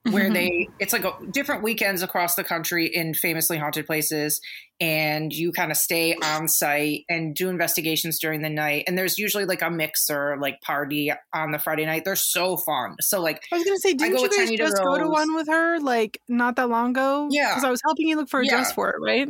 [0.10, 0.34] where Mm-hmm.
[0.34, 4.42] they it's like a, different weekends across the country in famously haunted places
[4.80, 9.20] and you kind of stay on site and do investigations during the night and there's
[9.20, 13.44] usually like a mixer like party on the friday night they're so fun so like
[13.54, 16.20] I was gonna say, didn't go you guys just go to one with her like
[16.28, 17.28] not that long ago?
[17.30, 17.50] Yeah.
[17.50, 18.52] because I was helping you look for a Yeah.
[18.52, 19.30] dress for it, right?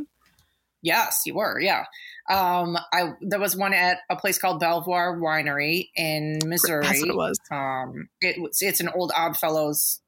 [0.83, 1.83] yes you were yeah
[2.29, 7.09] um i there was one at a place called belvoir winery in missouri That's what
[7.09, 7.39] it was.
[7.51, 10.01] um it was it's an old oddfellows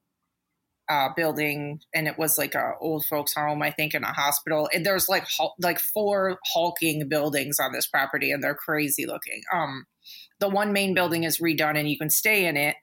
[0.89, 4.69] uh building and it was like a old folks home i think in a hospital
[4.73, 9.41] and there's like hul- like four hulking buildings on this property and they're crazy looking
[9.53, 9.85] um
[10.39, 12.75] the one main building is redone and you can stay in it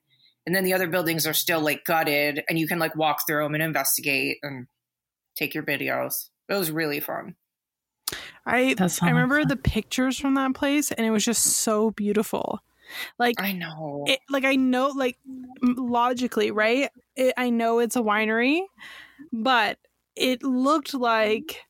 [0.46, 3.42] and then the other buildings are still like gutted and you can like walk through
[3.44, 4.66] them and investigate and
[5.36, 7.34] take your videos it was really fun
[8.46, 9.48] I I remember fun.
[9.48, 12.60] the pictures from that place, and it was just so beautiful.
[13.18, 15.16] Like i know it, like I know, like
[15.62, 16.90] logically, right?
[17.20, 18.62] It, I know it's a winery,
[19.32, 19.78] but
[20.16, 21.62] it looked like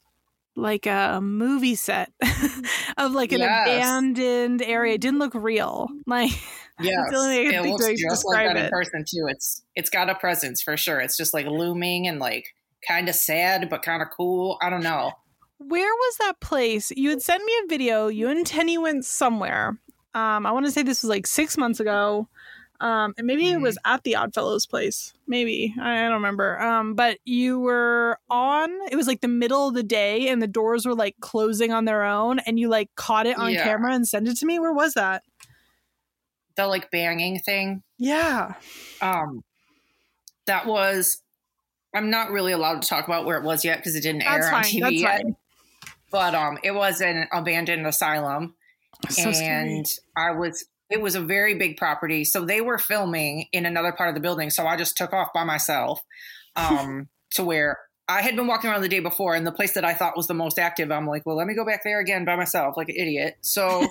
[0.57, 2.13] like a movie set
[2.99, 3.67] of like an Yes.
[3.67, 4.95] abandoned area.
[4.95, 5.89] It didn't look real.
[6.07, 6.31] Like
[6.83, 8.73] Yes, the only way I can it looks just like that in it.
[8.73, 9.27] person too.
[9.29, 11.01] It's it's got a presence for sure.
[11.01, 12.45] It's just like looming and like
[12.89, 14.57] kind of sad but kind of cool.
[14.63, 15.13] I don't know.
[15.59, 16.91] where was that place?
[16.97, 18.09] You had sent me a video.
[18.09, 19.79] You and Tenny went somewhere.
[20.15, 22.29] Um, I want to say this was like six months ago.
[22.81, 25.13] Um, and maybe it was at the Oddfellows place.
[25.27, 26.59] Maybe I don't remember.
[26.61, 28.71] Um, but you were on.
[28.91, 31.85] It was like the middle of the day, and the doors were like closing on
[31.85, 33.65] their own, and you like caught it on Yeah.
[33.65, 34.59] camera and sent it to me.
[34.59, 35.23] Where was that?
[36.57, 37.83] The like banging thing.
[37.99, 38.55] Yeah.
[39.03, 39.45] Um,
[40.47, 41.23] that was.
[41.95, 44.47] I'm not really allowed to talk about where it was yet because it didn't That's
[44.47, 45.23] air on TV that's yet.
[45.23, 45.37] fine.
[46.11, 48.55] But um, it was an abandoned asylum,
[49.09, 49.49] So scary.
[49.79, 50.65] and I was.
[50.91, 54.21] It was a very big property, so they were filming in another part of the
[54.21, 54.51] building.
[54.51, 56.03] So I just took off by myself,
[56.57, 57.79] um, to where
[58.11, 60.27] I had been walking around the day before, and the place that I thought was
[60.27, 60.91] the most active.
[60.91, 63.37] I'm like, well, let me go back there again by myself, like an idiot.
[63.41, 63.87] So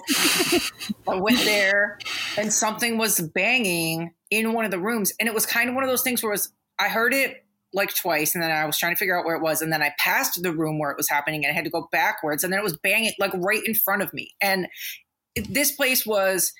[1.08, 2.00] I went there,
[2.38, 5.86] and something was banging in one of the rooms, and it was kind of one
[5.86, 8.78] of those things where it was, I heard it like twice, and then I was
[8.78, 10.98] trying to figure out where it was, and then I passed the room where it
[10.98, 13.64] was happening, and I had to go backwards, and then it was banging like right
[13.66, 14.68] in front of me, and
[15.48, 16.52] this place was,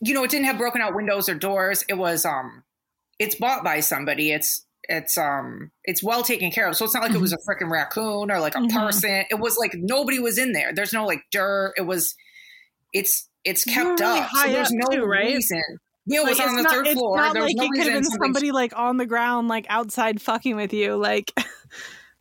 [0.00, 1.84] you know, it didn't have broken out windows or doors.
[1.88, 2.62] It was, um,
[3.18, 4.30] it's bought by somebody.
[4.32, 6.76] It's it's um it's well taken care of.
[6.76, 8.72] So it's not like it was a freaking raccoon or like a Mhm.
[8.72, 9.24] person.
[9.30, 10.72] It was like nobody was in there.
[10.72, 11.74] There's no like dirt.
[11.76, 12.14] It was
[12.94, 14.30] it's it's kept really up.
[14.30, 15.34] so there's up no too, right?
[15.34, 15.62] reason.
[16.06, 17.16] Yeah, it was on it's the not- third it's floor.
[17.18, 20.22] Not there like no it could have been somebody like on the ground, like outside
[20.22, 20.96] fucking with you.
[20.96, 21.32] Like,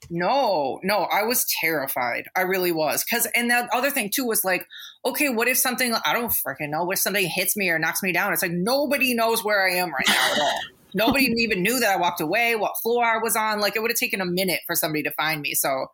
[0.09, 2.27] No, no, I was terrified.
[2.35, 3.03] I really was.
[3.03, 4.65] Cause, and the other thing too was like,
[5.05, 8.01] okay, what if something, I don't freaking know, what if something hits me or knocks
[8.01, 8.33] me down?
[8.33, 10.59] It's like nobody knows where I am right now at all.
[10.93, 13.59] nobody even knew that I walked away, what floor I was on.
[13.59, 15.53] Like it would have taken a minute for somebody to find me.
[15.53, 15.87] So,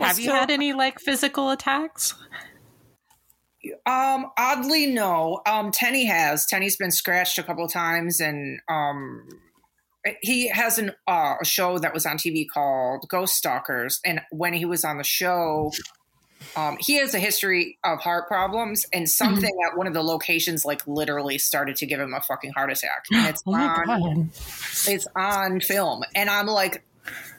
[0.00, 2.14] Have you so- had any like physical attacks?
[3.86, 5.40] Um, oddly, no.
[5.46, 6.44] Um, Tenney has.
[6.46, 9.26] Tenney's been scratched a couple times, and um,
[10.20, 14.00] he has an uh, a show that was on TV called Ghost Stalkers.
[14.04, 15.72] And when he was on the show,
[16.56, 20.64] um, he has a history of heart problems, and something at one of the locations,
[20.64, 23.06] like literally, started to give him a fucking heart attack.
[23.10, 24.30] And it's Oh on
[24.86, 26.82] it's on film and i'm like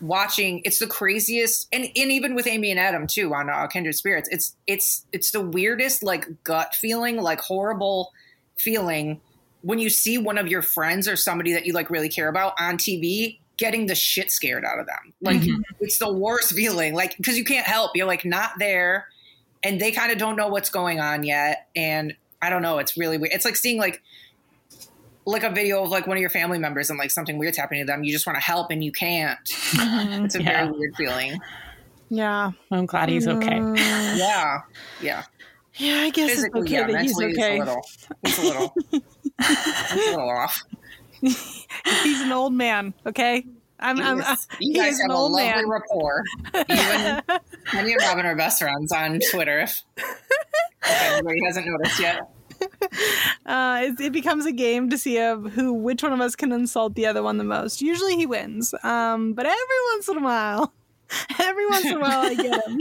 [0.01, 3.95] watching it's the craziest and, and even with amy and adam too on uh, kindred
[3.95, 8.11] spirits it's it's it's the weirdest like gut feeling like horrible
[8.57, 9.19] feeling
[9.65, 12.53] when you see one of your friends or somebody that you like really care about
[12.59, 15.13] on tv getting the shit scared out of them.
[15.21, 15.61] Like Mhm.
[15.79, 17.91] it's the worst feeling like because you can't help.
[17.95, 19.07] You're like not there
[19.63, 22.97] and they kind of don't know what's going on yet and i don't know it's
[22.97, 23.31] really weird.
[23.33, 24.01] It's like seeing like
[25.25, 27.81] like a video of like one of your family members and like something weird's happening
[27.81, 28.03] to them.
[28.03, 29.39] You just want to help and you can't.
[29.73, 30.65] It's a Yeah.
[30.67, 31.39] very weird feeling.
[32.09, 32.51] Yeah.
[32.69, 33.57] I'm glad he's okay.
[33.57, 33.77] Mm,
[34.17, 34.59] yeah.
[35.01, 35.23] Yeah.
[35.77, 37.57] Yeah, I guess it's okay yeah that he's okay.
[37.59, 37.81] it's a little
[38.23, 38.73] it's a little.
[38.91, 40.63] it's a little off
[41.21, 42.93] he's an old man.
[43.05, 43.45] Okay,
[43.79, 43.99] I'm.
[43.99, 44.21] I'm
[44.59, 45.69] he you guys have a old lovely man.
[45.69, 50.05] rapport Tenney and Robin are best friends on Twitter if, if
[50.83, 52.29] anybody hasn't noticed yet
[53.45, 56.51] uh, it, it becomes a game to see of who, which one of us can
[56.51, 57.81] insult the other one the most.
[57.81, 60.73] Usually he wins, um, but every once in a while,
[61.39, 62.79] every once in a while I get him.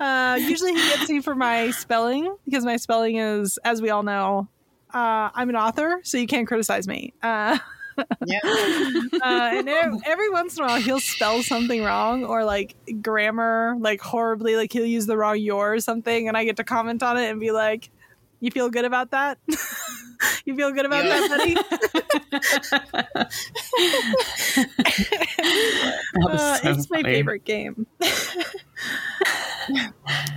[0.00, 4.02] Uh, usually he gets me for my spelling because my spelling is, as we all
[4.02, 4.48] know,
[4.94, 7.12] uh, I'm an author, so you can't criticize me.
[7.22, 7.58] Uh,
[8.26, 8.38] yeah.
[8.44, 13.74] uh, and ev- every once in a while he'll spell something wrong or like grammar
[13.80, 17.02] like horribly like he'll use the wrong your or something and i get to comment
[17.02, 17.90] on it and be like
[18.40, 19.38] you feel good about that?
[20.44, 21.20] You feel good about Yeah.
[21.28, 21.54] that buddy
[26.24, 27.86] uh, it's my favorite game.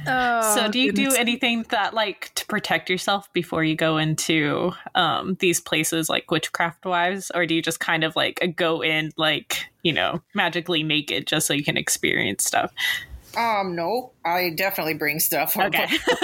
[0.08, 4.74] Oh, so do you do anything that like to protect yourself before you go into
[4.94, 9.10] um these places like witchcraft wives or do you just kind of like go in
[9.16, 12.74] like you know magically naked just so you can experience stuff?
[13.38, 15.56] Um no I definitely bring stuff.
[15.56, 15.88] Okay.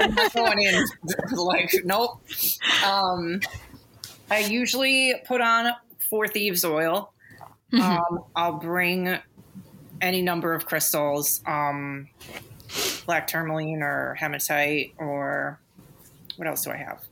[0.00, 0.84] I'm not going in
[1.32, 2.22] like nope.
[2.82, 3.40] Um,
[4.30, 5.72] I usually put on
[6.08, 7.12] four thieves oil.
[7.72, 9.18] Um, I'll bring
[10.00, 12.08] any number of crystals, um,
[13.04, 15.60] black tourmaline or hematite, or
[16.36, 17.02] what else do I have?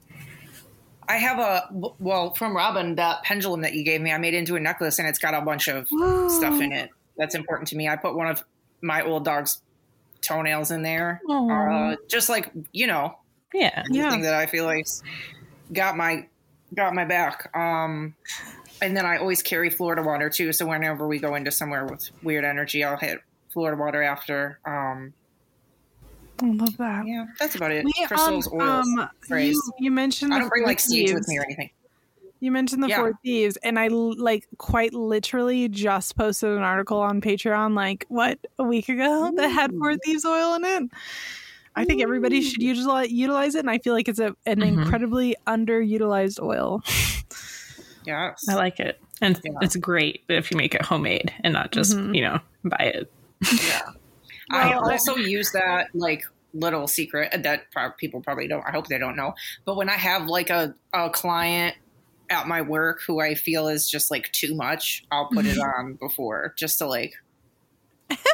[1.06, 4.10] I have a well from Robin that pendulum that you gave me.
[4.12, 5.86] I made into a necklace and it's got a bunch of
[6.30, 7.88] stuff in it that's important to me.
[7.88, 8.42] I put one of
[8.80, 9.60] my old dog's
[10.22, 13.18] toenails in there, uh, just like you know,
[13.52, 14.16] yeah Yeah.
[14.22, 14.86] that I feel like
[15.72, 16.26] got my
[16.74, 17.54] got my back.
[17.54, 18.14] Um,
[18.80, 20.52] and then I always carry Florida water too.
[20.54, 23.18] So whenever we go into somewhere with weird energy, I'll hit
[23.52, 24.58] Florida water after.
[24.64, 25.12] Um,
[26.42, 27.84] i love that yeah, that's about it.
[27.84, 29.54] We, Crystals, um, oils, um, phrase.
[29.78, 31.28] you, you mentioned I the don't bring four like sage with thieves.
[31.28, 31.70] me or anything.
[32.40, 32.96] You mentioned the Yeah.
[32.98, 38.38] four thieves, and I like quite literally just posted an article on Patreon like what
[38.58, 40.90] a week ago that had four thieves oil in it.
[41.76, 44.82] I think everybody should utilize utilize it, and I feel like it's a, an Mhm.
[44.82, 46.82] incredibly underutilized oil.
[48.06, 48.44] Yes.
[48.50, 49.52] i like it and Yeah.
[49.62, 52.14] it's great if you make it homemade and not just Mhm.
[52.14, 53.10] you know buy it
[53.66, 53.80] Yeah.
[54.50, 57.66] I also use that like little secret that
[57.98, 58.64] people probably don't.
[58.66, 59.34] I hope they don't know.
[59.64, 61.76] But when I have like a, a client
[62.30, 65.94] at my work who I feel is just like too much, I'll put it on
[65.94, 67.14] before just to like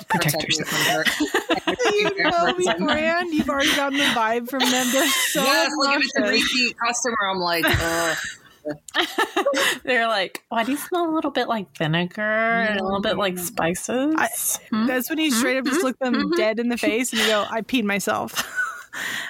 [0.09, 0.69] Protect yourself.
[0.69, 1.75] from her.
[1.93, 4.87] you know beforehand, you've already gotten the vibe from them.
[4.93, 8.17] They're so yes, like if it's a repeat customer, I'm like, Ugh.
[9.85, 13.17] They're like, why do you smell a little bit like vinegar and a little bit
[13.17, 14.15] like spices?
[14.17, 14.29] I-
[14.71, 14.87] Hmm?
[14.87, 16.37] That's when you straight up just look them Mhm.
[16.37, 18.33] dead in the face and you go, "I peed myself."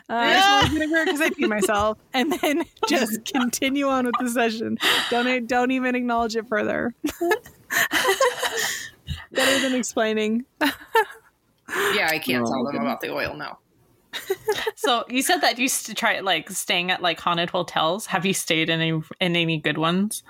[0.09, 4.31] Uh, I smell vinegar because I peed myself, and then just continue on with the
[4.31, 4.79] session.
[5.11, 6.95] Don't don't even acknowledge it further.
[9.33, 10.47] Better than explaining.
[10.61, 12.81] yeah, I can't Oh, tell them goodness.
[12.81, 13.59] about the oil now.
[14.77, 18.07] so you said that you used to try like staying at like haunted hotels.
[18.07, 20.23] Have you stayed in any in any good ones?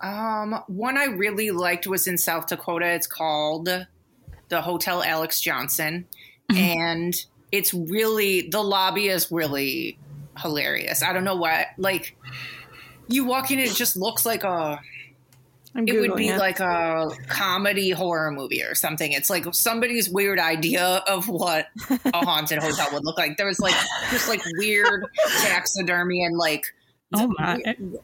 [0.00, 2.86] Um, one I really liked was in South Dakota.
[2.86, 3.68] It's called
[4.48, 6.06] the Hotel Alex Johnson,
[6.54, 7.14] and
[7.52, 9.98] it's really the lobby is really
[10.38, 11.02] hilarious.
[11.02, 12.16] I don't know what like.
[13.08, 14.80] You walk in, it just looks like a
[15.74, 19.12] it would be Googling like a comedy horror movie or something.
[19.12, 23.36] It's like somebody's weird idea of what a haunted hotel would look like.
[23.36, 23.76] There was like
[24.10, 25.06] just like weird
[25.42, 26.64] taxidermy and like
[27.12, 27.60] Oh my!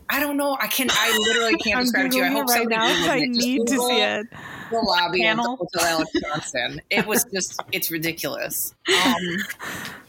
[0.08, 0.56] I don't know.
[0.60, 2.24] I can I literally can't describe it to you.
[2.24, 2.84] I hope it right now.
[2.84, 3.28] I it.
[3.30, 4.26] Need to see it.
[4.70, 5.52] The lobby Panel.
[5.52, 6.80] of the Hotel Alex Johnson.
[6.90, 8.74] It was just it's ridiculous.
[8.88, 9.14] Um,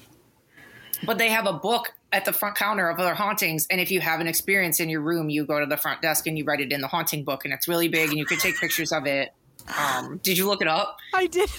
[1.06, 4.00] but they have a book at the front counter of other hauntings, and if you
[4.00, 6.62] have an experience in your room, you go to the front desk and you write
[6.62, 9.06] it in the haunting book, and it's really big, and you can take pictures of
[9.06, 9.34] it.
[9.78, 10.98] Um, did you look it up?
[11.14, 11.50] I did.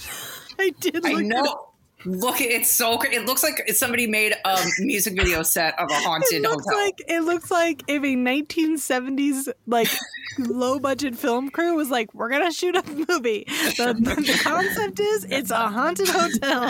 [0.57, 1.05] I did.
[1.05, 1.45] I look it up.
[1.45, 1.65] know.
[2.05, 2.97] Look, it's so.
[2.97, 6.63] cra- It looks like somebody made a music video set of a haunted It looks
[6.65, 6.81] hotel.
[6.81, 9.89] like it looks like if a 1970s like
[10.37, 15.25] low budget film crew was like, "We're gonna shoot a movie." The, the concept is
[15.25, 16.69] it's a haunted hotel.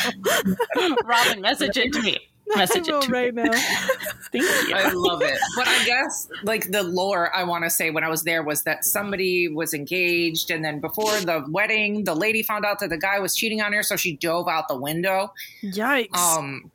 [1.05, 2.17] Robin, message it to me.
[2.55, 3.43] Message it to right me.
[3.43, 3.51] now.
[4.31, 4.75] Thank you.
[4.75, 5.37] I love it.
[5.55, 8.63] But I guess like the lore I want to say when I was there was
[8.63, 12.97] that somebody was engaged and then before the wedding, the lady found out that the
[12.97, 15.33] guy was cheating on her, so she dove out the window.
[15.63, 16.15] Yikes!
[16.17, 16.71] Um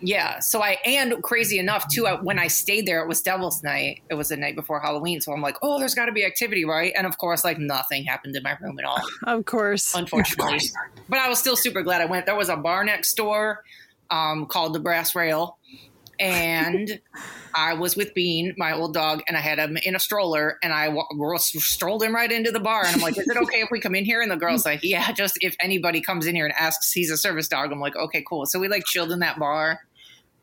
[0.00, 2.06] yeah, so I and crazy enough too.
[2.06, 4.02] I, when I stayed there, it was Devil's Night.
[4.08, 6.64] It was the night before Halloween, so I'm like, oh, there's got to be activity,
[6.64, 6.92] right?
[6.96, 9.94] And of course, like nothing happened in my room at all of course.
[9.94, 10.60] unfortunately.
[11.08, 12.26] but I was still super glad I went.
[12.26, 13.64] There was a bar next door
[14.10, 15.58] um, called the Brass Rail,
[16.20, 17.00] and
[17.54, 20.72] I was with Bean, my old dog, and I had him in a stroller, and
[20.72, 20.94] I
[21.36, 22.84] strolled him right into the bar.
[22.84, 24.80] And I'm like, "Is it okay if we come in here?" And the girl's like,
[24.82, 27.96] "Yeah, just if anybody comes in here and asks, he's a service dog." I'm like,
[27.96, 29.80] "Okay, cool." So we like chilled in that bar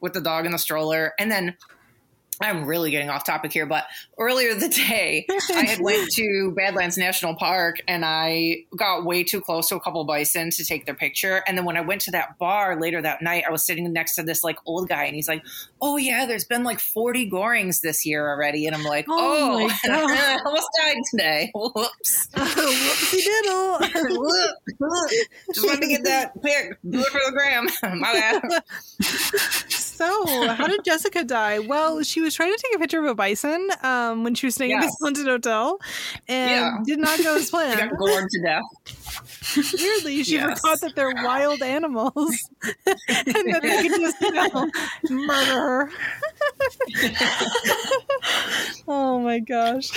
[0.01, 1.55] with the dog in the stroller, and then.
[2.41, 3.85] I'm really getting off topic here, but
[4.19, 9.41] earlier the day, I had went to Badlands National Park and I got way too
[9.41, 11.43] close to a couple bison to take their picture.
[11.47, 14.15] And then when I went to that bar later that night, I was sitting next
[14.15, 15.43] to this like old guy and he's like,
[15.81, 19.67] "Oh yeah, there's been like 40 gorings this year already." And I'm like, Oh, "Oh,
[19.67, 20.09] my God.
[20.11, 21.51] I almost died today.
[21.55, 23.79] Whoops." Whoopsie diddle.
[24.19, 25.11] Whoop, whoop.
[25.53, 26.77] Just wanted to get that pic.
[26.89, 27.67] Do it for the gram.
[27.99, 28.63] My bad.
[29.95, 31.59] So, how did Jessica die?
[31.59, 34.55] Well, she was trying to take a picture of a bison um, when she was
[34.55, 34.85] staying at Yes.
[34.91, 35.79] this haunted hotel,
[36.27, 36.77] and Yeah.
[36.85, 37.89] did not go as She planned.
[37.91, 38.63] got gored to death.
[39.79, 40.59] Weirdly, she Yes.
[40.59, 44.69] forgot that they're wild animals and that they could just, you know,
[45.09, 45.91] murder her.
[48.87, 49.89] oh my gosh.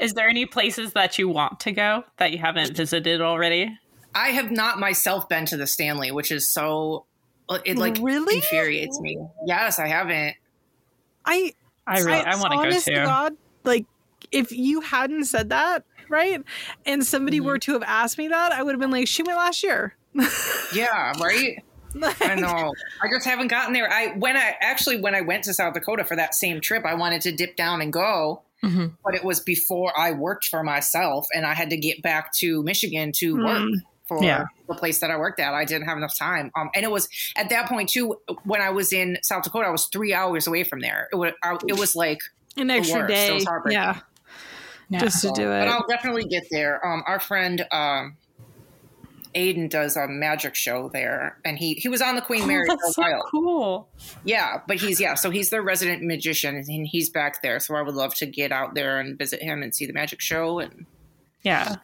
[0.00, 3.76] Is there any places that you want to go that you haven't visited already?
[4.14, 7.04] I have not myself been to the Stanley, which is so
[7.64, 8.36] it like Really?
[8.36, 9.18] infuriates me.
[9.46, 10.34] Yes, I haven't.
[11.24, 11.52] I
[11.86, 12.94] I really, I, want to go honest too.
[12.94, 13.86] God, like,
[14.30, 16.42] if you hadn't said that, right,
[16.84, 17.44] and somebody Mhm.
[17.44, 19.94] were to have asked me that, I would have been like, she went last year.
[20.74, 21.62] Yeah, right.
[22.20, 22.74] I know.
[23.02, 23.90] I just haven't gotten there.
[23.90, 26.92] I when I actually when I went to South Dakota for that same trip, I
[26.94, 28.92] wanted to dip down and go, Mhm.
[29.02, 32.62] but it was before I worked for myself, and I had to get back to
[32.62, 33.44] Michigan to Hmm.
[33.44, 33.68] work
[34.08, 34.46] for Yeah.
[34.66, 35.54] the place that I worked at.
[35.54, 38.16] I didn't have enough time, um, and it was at that point too.
[38.44, 41.08] When I was in South Dakota, I was three hours away from there.
[41.12, 42.18] It was I, it was like
[42.56, 43.12] An extra worst.
[43.12, 43.32] It day.
[43.34, 43.46] was.
[43.70, 44.00] Yeah,
[44.88, 44.98] Yeah.
[45.00, 45.60] just to do it.
[45.60, 46.84] But I'll definitely get there.
[46.84, 48.16] Um, our friend um,
[49.34, 52.66] Aiden does a magic show there, and he he was on the Queen Oh, Mary
[52.66, 53.88] for a that's so cool.
[54.24, 57.60] Yeah, but he's yeah, so he's their resident magician, and he's back there.
[57.60, 60.20] So I would love to get out there and visit him and see the magic
[60.20, 60.58] show.
[60.60, 60.86] And
[61.42, 61.76] Yeah.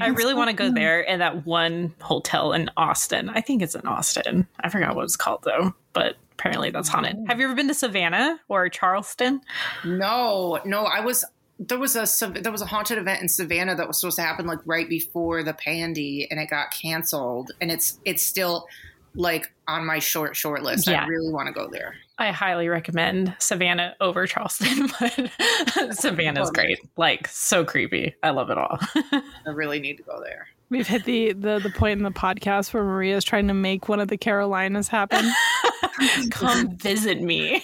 [0.00, 3.28] I really want to go there in that one hotel in Austin.
[3.28, 4.46] I think it's in Austin.
[4.60, 7.16] I forgot what it's called though, but apparently that's haunted.
[7.18, 7.24] Oh.
[7.26, 9.40] Have you ever been to Savannah or Charleston?
[9.84, 11.24] no, no, I was
[11.58, 14.46] there was a there was a haunted event in Savannah that was supposed to happen
[14.46, 17.52] like right before the Pandy, and it got canceled.
[17.60, 18.66] And it's it's still
[19.14, 20.88] like on my short short list.
[20.88, 21.04] Yeah.
[21.04, 21.94] I really want to go there.
[22.18, 26.78] I highly recommend Savannah over Charleston, but Savannah's great.
[26.96, 28.14] Like so creepy.
[28.22, 28.78] I love it all.
[29.12, 30.48] I really need to go there.
[30.70, 33.88] We've hit the, the the point in the podcast where Maria is trying to make
[33.88, 35.30] one of the Carolinas happen.
[36.30, 37.62] Come visit me.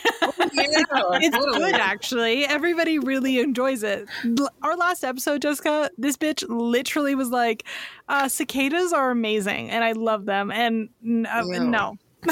[1.20, 2.44] It's good, actually.
[2.44, 4.08] Everybody really enjoys it.
[4.62, 7.64] Our last episode, Jessica, this bitch literally was like,
[8.08, 10.88] uh, "Cicadas are amazing, and I love them." And
[11.26, 11.98] uh, no,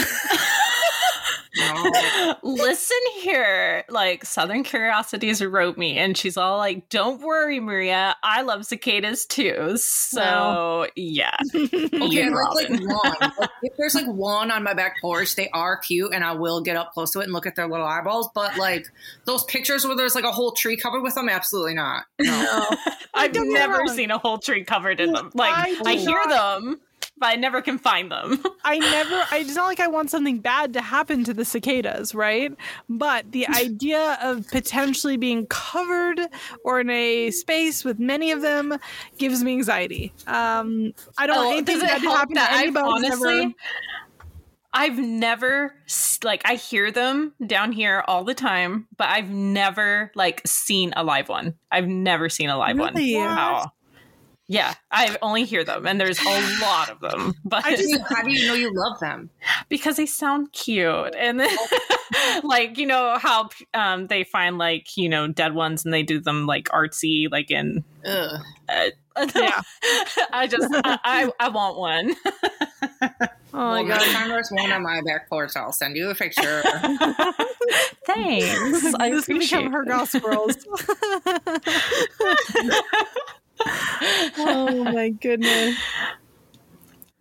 [1.57, 2.35] No.
[2.43, 3.85] Listen here.
[3.89, 8.17] Like Southern Curiosities wrote me and she's all like, Don't worry, Maria.
[8.23, 9.77] I love cicadas too.
[9.77, 11.37] So yeah.
[11.57, 12.83] Okay, like, like.
[13.07, 16.61] Like, if there's like one on my back porch, they are cute, and I will
[16.61, 18.29] get up close to it and look at their little eyeballs.
[18.35, 18.87] But like
[19.25, 22.05] those pictures where there's like a whole tree covered with them, absolutely not.
[22.21, 22.69] No.
[23.15, 25.31] I've never seen a whole tree covered in them.
[25.35, 26.81] Like I I, hear them,
[27.19, 28.43] but I never can find them.
[28.65, 29.15] I never.
[29.31, 32.53] I, it's not like I want something bad to happen to the cicadas, right?
[32.89, 36.21] But the idea of potentially being covered
[36.65, 38.77] or in a space with many of them
[39.19, 40.13] gives me anxiety.
[40.27, 42.87] Um, I don't want anything Oh, does it bad to happen to anybody.
[42.87, 43.53] honestly ever.
[44.79, 45.75] I've never
[46.23, 51.03] like I hear them down here all the time, but I've never like seen a
[51.03, 51.55] live one.
[51.73, 53.15] I've never seen a live Really?
[53.17, 53.25] one.
[53.25, 53.73] Wow.
[54.49, 57.35] Yeah, I only hear them, and there's a lot of them.
[57.45, 59.31] But I just- How do you know you love them?
[59.69, 61.57] because they sound cute, and then
[62.45, 66.21] like you know how um they find like you know dead ones, and they do
[66.21, 68.41] them like artsy, like in Ugh.
[68.69, 68.91] uh,
[69.35, 69.63] Yeah.
[70.33, 72.15] I just I, I I want one.
[73.55, 74.13] Oh my well, next god.
[74.13, 76.63] time there's one on my back porch, I'll send you a picture.
[78.07, 78.95] Thanks.
[78.99, 79.89] I this can appreciate become her it.
[79.89, 80.57] gospels.
[84.39, 85.77] Oh my goodness.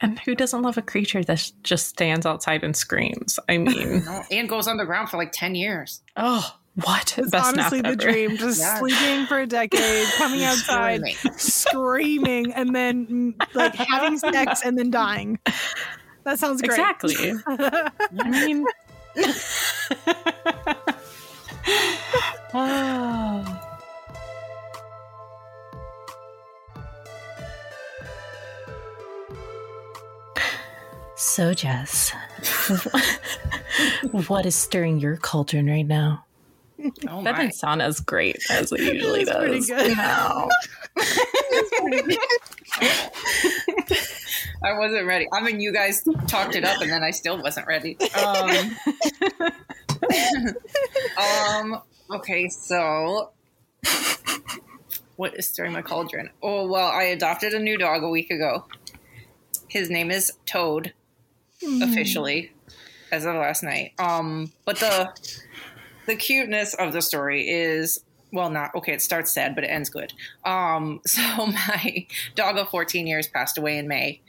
[0.02, 3.40] And who doesn't love a creature that just stands outside and screams?
[3.50, 6.02] I mean, and goes underground for like ten years.
[6.18, 7.18] oh, what?
[7.18, 7.96] It's Best honestly the ever.
[7.96, 8.36] dream.
[8.38, 8.78] Just Yeah.
[8.80, 11.38] sleeping for a decade, coming outside, Screaming.
[11.38, 13.08] screaming, and then
[13.38, 15.40] mm, like having sex and then dying.
[16.26, 16.78] That sounds great.
[16.78, 17.32] Exactly.
[17.48, 18.66] I mean,
[22.54, 23.65] oh.
[31.18, 32.12] So, Jess,
[34.28, 36.26] what is stirring your cauldron right now?
[37.08, 37.42] Oh That my.
[37.44, 39.40] didn't sound as great as it usually It's does.
[39.40, 39.98] pretty good.
[39.98, 40.50] No.
[44.64, 45.28] I wasn't ready.
[45.32, 47.98] I mean, you guys talked it up, and then I still wasn't ready.
[48.14, 48.76] Um,
[51.74, 51.82] um.
[52.12, 53.32] Okay, so
[55.16, 56.30] what is stirring my cauldron?
[56.44, 58.66] Oh well, I adopted a new dog a week ago.
[59.68, 60.94] His name is Toad,
[61.82, 62.52] officially,
[63.12, 63.94] as of last night.
[64.00, 65.10] Um, but the
[66.08, 69.90] the cuteness of the story is well not okay it starts sad but it ends
[69.90, 70.14] good.
[70.44, 74.22] Um so my dog of 14 years passed away in may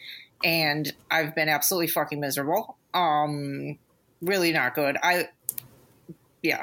[0.44, 2.76] and i've been absolutely fucking miserable.
[2.94, 3.78] Um
[4.22, 4.96] really not good.
[5.02, 5.28] I
[6.42, 6.62] yeah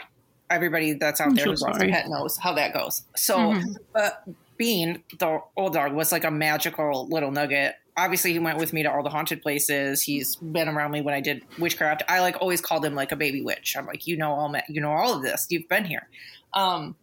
[0.50, 3.04] everybody that's out I'm there so who's lost a pet knows how that goes.
[3.16, 3.76] So Mhm.
[3.96, 4.10] uh,
[4.58, 8.84] bean the old dog was like a magical little nugget obviously he went with me
[8.84, 10.02] to all the haunted places.
[10.02, 12.04] He's been around me when i did witchcraft.
[12.10, 13.76] I like always called him like a baby witch.
[13.78, 15.48] I'm like you know all you know all of this.
[15.50, 16.08] You've been here.
[16.54, 16.96] Um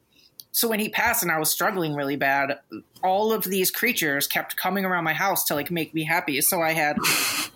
[0.53, 2.59] so when he passed and i was struggling really bad
[3.05, 6.41] all of these creatures kept coming around my house to like make me happy.
[6.41, 6.97] So i had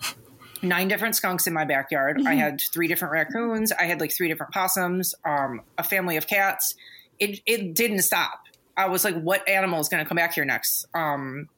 [0.61, 2.21] nine different skunks in my backyard.
[2.25, 3.71] I had three different raccoons.
[3.71, 6.75] I had like three different possums um a family of cats.
[7.19, 8.41] It it didn't stop.
[8.77, 10.85] I was like what animal is going to come back here next?
[10.93, 11.49] Um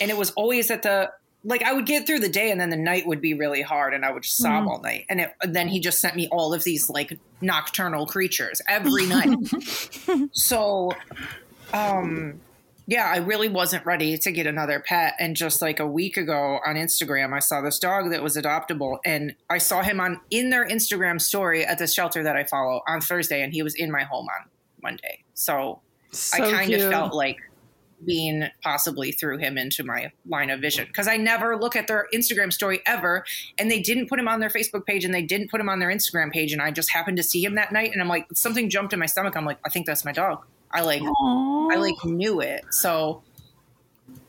[0.00, 1.10] and it was always at the
[1.42, 3.94] like I would get through the day and then the night would be really hard
[3.94, 4.68] and I would just sob Mhm.
[4.68, 5.06] all night.
[5.08, 9.34] And it, then he just sent me all of these like nocturnal creatures every night.
[10.32, 10.92] so,
[11.72, 12.40] um,
[12.86, 15.14] yeah, I really wasn't ready to get another pet.
[15.18, 18.98] And just like a week ago on Instagram, I saw this dog that was adoptable,
[19.04, 22.82] and I saw him on in their Instagram story at the shelter that I follow
[22.88, 24.48] on Thursday, and he was in my home on
[24.82, 25.22] Monday.
[25.34, 27.36] So So I kind of felt like
[28.04, 32.06] being possibly threw him into my line of vision because I never look at their
[32.14, 33.24] Instagram story ever,
[33.58, 35.78] and they didn't put him on their Facebook page and they didn't put him on
[35.80, 38.26] their Instagram page, and I just happened to see him that night, and I'm like,
[38.34, 39.36] something jumped in my stomach.
[39.36, 40.44] I'm like, I think that's my dog.
[40.72, 42.64] I like, I like knew it.
[42.70, 43.22] So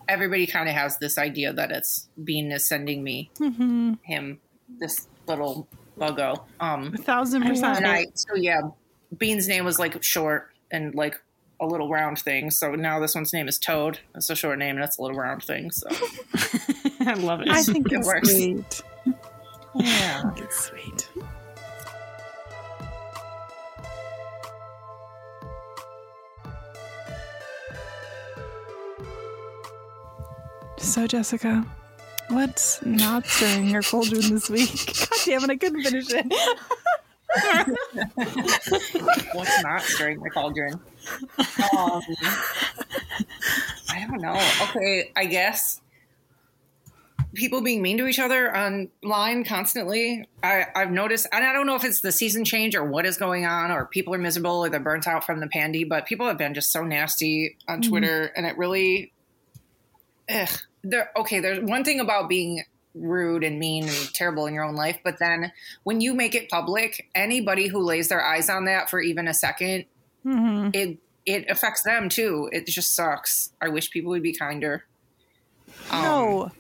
[0.08, 4.00] everybody kind of has this idea that it's Bean is sending me Mhm.
[4.04, 4.40] him
[4.80, 5.68] this little
[5.98, 6.44] buggo.
[6.60, 7.78] Um, a thousand percent.
[7.78, 8.62] and I so yeah,
[9.18, 11.22] Bean's name was like short and like
[11.62, 12.50] a little round thing.
[12.52, 14.00] So now this one's name is Toad.
[14.16, 15.72] It's a short name and it's a little round thing.
[15.72, 15.88] So
[17.02, 17.50] I love it.
[17.50, 18.30] I think It works.
[18.34, 18.82] great.
[19.76, 20.32] Yeah.
[20.38, 21.08] It's sweet.
[30.78, 31.66] So, Jessica,
[32.30, 34.86] what's not stirring your cauldron this week?
[35.10, 36.26] God damn it, I couldn't finish it.
[39.34, 40.74] What's not stirring the cauldron?
[40.74, 42.02] Um,
[43.90, 44.40] I don't know.
[44.64, 45.82] Okay, I guess
[47.34, 50.26] people being mean to each other online constantly.
[50.44, 53.18] I, I've noticed, and I don't know if it's the season change or what is
[53.18, 56.28] going on, or people are miserable or they're burnt out from the pandy, but people
[56.28, 57.90] have been just so nasty on Mhm.
[57.90, 59.14] Twitter, and it really,
[60.30, 60.50] ugh.
[60.84, 62.64] There, okay, there's one thing about being
[62.94, 65.52] rude and mean and terrible in your own life, but then
[65.84, 69.34] when you make it public, anybody who lays their eyes on that for even a
[69.34, 69.86] second,
[70.24, 72.50] hmm it it affects them too.
[72.52, 73.54] It just sucks.
[73.62, 74.86] I wish people would be kinder.
[75.92, 76.52] Um, no.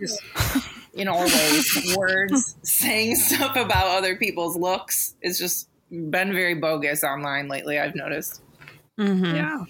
[0.00, 0.20] just
[0.94, 7.02] in all ways, words, saying stuff about other people's looks is just been very bogus
[7.04, 7.78] online lately.
[7.78, 8.40] I've noticed.
[8.98, 9.34] Mm-hmm.
[9.36, 9.64] Yeah.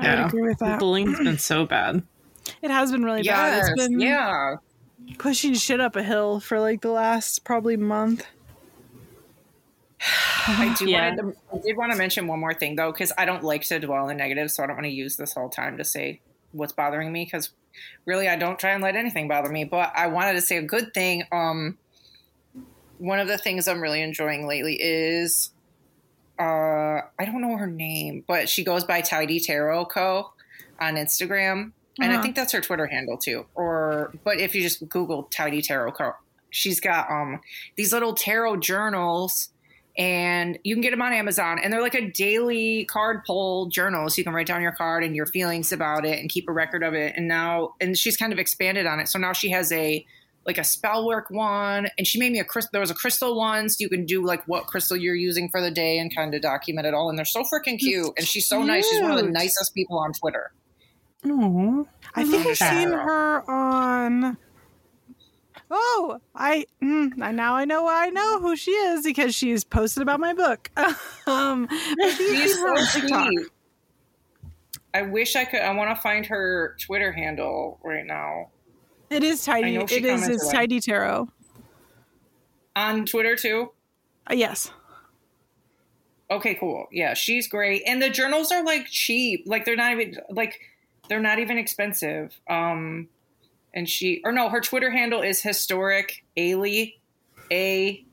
[0.00, 0.16] I Yeah.
[0.22, 0.78] would agree with that.
[0.78, 2.02] Bullying's been so bad.
[2.62, 3.58] It has been really bad.
[3.66, 4.56] It's been yeah.
[5.18, 8.26] Pushing shit up a hill for like the last probably month.
[10.46, 11.10] I do Yeah.
[11.10, 13.62] wanted to, I did want to mention one more thing though, because I don't like
[13.68, 15.84] to dwell in the negative, so I don't want to use this whole time to
[15.84, 16.20] say
[16.52, 17.50] what's bothering me, because
[18.06, 19.64] really I don't try and let anything bother me.
[19.64, 21.24] But I wanted to say a good thing.
[21.32, 21.78] Um,
[22.98, 25.50] one of the things I'm really enjoying lately is
[26.38, 26.42] uh,
[27.18, 30.32] I don't know her name, but she goes by Tidy Tarot Co.
[30.80, 32.22] on Instagram, and I Uh-huh.
[32.22, 33.46] think that's her Twitter handle too.
[33.54, 36.12] Or, but if you just Google Tidy Tarot Co.
[36.50, 37.40] She's got um
[37.76, 39.48] these little tarot journals
[39.96, 41.58] and you can get them on Amazon.
[41.62, 45.04] And they're like a daily card pull journal, so you can write down your card
[45.04, 47.14] and your feelings about it and keep a record of it.
[47.16, 49.08] And now, and she's kind of expanded on it.
[49.08, 50.04] So now she has a
[50.46, 52.70] like a spell work one, and she made me a crystal.
[52.72, 55.60] There was a crystal one, so you can do like what crystal you're using for
[55.60, 57.08] the day and kind of document it all.
[57.08, 58.86] And they're so freaking cute, and she's so nice.
[58.88, 60.52] She's one of the nicest people on Twitter.
[61.26, 62.72] Oh, I think I've that.
[62.74, 64.36] seen her on.
[65.70, 70.02] Oh, I mm, I- now I know I know who she is because she's posted
[70.02, 70.70] about my book.
[71.26, 73.26] um, I think I've She's so TikTok.
[73.28, 73.46] sweet.
[74.92, 75.60] I wish I could.
[75.60, 78.50] I want to find her Twitter handle right now
[79.10, 79.74] It is tidy.
[79.76, 80.28] It is.
[80.28, 81.28] It's tidy tarot.
[82.76, 83.72] on Twitter too.
[84.30, 84.70] Uh, yes.
[86.30, 86.86] Okay, cool.
[86.92, 87.82] Yeah, she's great.
[87.86, 89.42] And the journals are like cheap.
[89.46, 90.58] Like they're not even like
[91.08, 92.38] they're not even expensive.
[92.48, 93.08] Um
[93.72, 96.94] and she or no, her Twitter handle is historic Ailey
[97.50, 98.04] A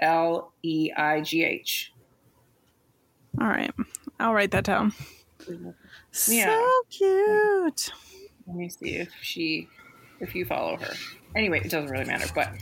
[0.00, 1.92] L E I G H.
[3.40, 3.72] All right,
[4.18, 4.92] I'll write that down.
[5.48, 5.72] Yeah.
[6.12, 7.90] So cute.
[8.46, 9.68] Let me see if she
[10.20, 10.94] if you follow her.
[11.34, 12.52] Anyway, it doesn't really matter, but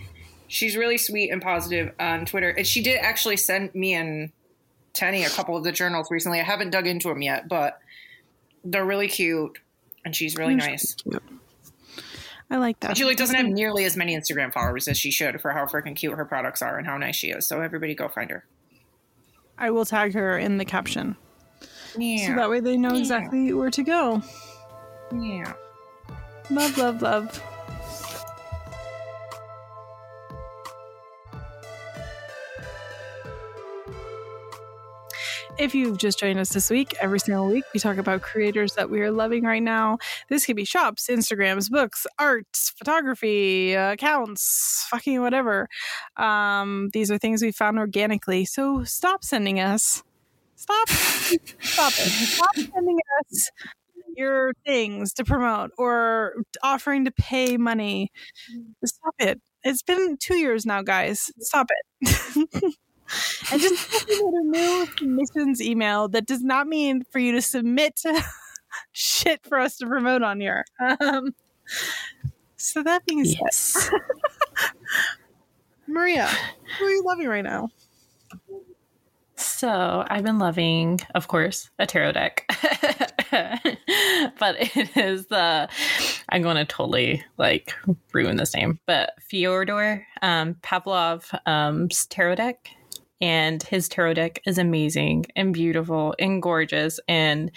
[0.49, 2.51] she's really sweet and positive on Twitter.
[2.51, 4.31] And she did actually send me and
[4.93, 6.41] Tenney a couple of the journals recently.
[6.41, 7.79] I haven't dug into them yet, but
[8.65, 9.59] they're really cute
[10.05, 10.95] and she's really nice.
[10.95, 11.23] Cute.
[12.51, 12.91] I like that.
[12.91, 15.67] And she like doesn't have nearly as many Instagram followers as she should for how
[15.67, 17.47] freaking cute her products are and how nice she is.
[17.47, 18.45] So everybody go find her.
[19.59, 21.17] I will tag her in the caption
[21.97, 22.29] Yeah.
[22.29, 23.01] so that way they know Yeah.
[23.01, 24.23] exactly where to go.
[25.15, 25.53] yeah.
[26.51, 27.43] Love, love, love.
[35.59, 38.91] If you've just joined us this week, every single week we talk about creators that
[38.91, 39.99] we are loving right now.
[40.29, 45.69] This could be shops, Instagrams, books, arts, photography, accounts, fucking whatever.
[46.17, 48.45] Um, these are things we found organically.
[48.45, 50.05] So stop sending us.
[50.55, 50.89] Stop.
[50.91, 52.09] stop it.
[52.09, 53.51] Stop sending us
[54.17, 58.13] your things to promote or offering to pay money.
[58.85, 59.41] Stop it.
[59.65, 61.33] It's been two years now, guys.
[61.41, 61.67] Stop
[62.01, 62.75] it.
[63.53, 68.01] and just a new submissions email that does not mean for you to submit
[68.93, 70.65] shit for us to promote on here.
[71.01, 71.35] Um,
[72.57, 73.91] so that being said, Yes.
[75.87, 76.29] Maria,
[76.79, 77.71] who are you loving right now?
[79.37, 82.45] So I've been loving, of course, a tarot deck.
[84.39, 85.69] but it is the
[86.29, 87.73] I'm going to totally like
[88.13, 92.69] ruin this name, but Fyodor um, Pavlov um's tarot deck.
[93.21, 97.51] And his tarot deck is amazing and beautiful and gorgeous and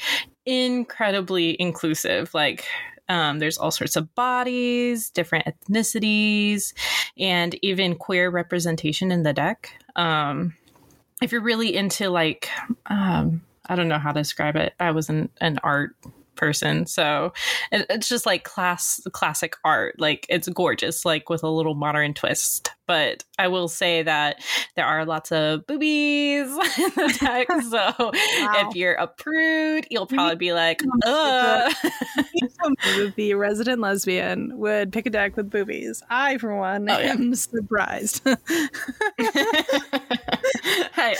[0.45, 2.33] incredibly inclusive.
[2.33, 2.65] Like,
[3.09, 6.73] um, there's all sorts of bodies, different ethnicities,
[7.17, 9.73] and even queer representation in the deck.
[9.95, 10.53] Um,
[11.21, 12.49] if you're really into like
[12.87, 15.95] um i don't know how to describe it i was an, an art
[16.35, 16.85] person.
[16.85, 17.33] So
[17.71, 19.95] it, it's just like class classic art.
[19.99, 22.71] Like it's gorgeous, like with a little modern twist.
[22.87, 24.43] But I will say that
[24.75, 27.47] there are lots of boobies in the deck.
[27.71, 28.67] So wow.
[28.67, 31.73] if you're a prude, you'll probably be like, Ugh.
[33.15, 36.03] the resident lesbian would pick a deck with boobies.
[36.09, 37.33] I, for one, oh, am yeah.
[37.35, 38.27] surprised.
[40.93, 41.15] hey,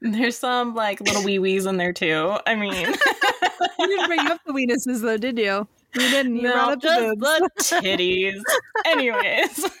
[0.00, 2.36] there's some like little wee wees in there too.
[2.46, 5.66] I mean, you didn't bring up weenuses though, did you?
[5.94, 6.36] You didn't.
[6.36, 8.40] You no, brought up just the, the titties.
[8.86, 9.70] Anyways,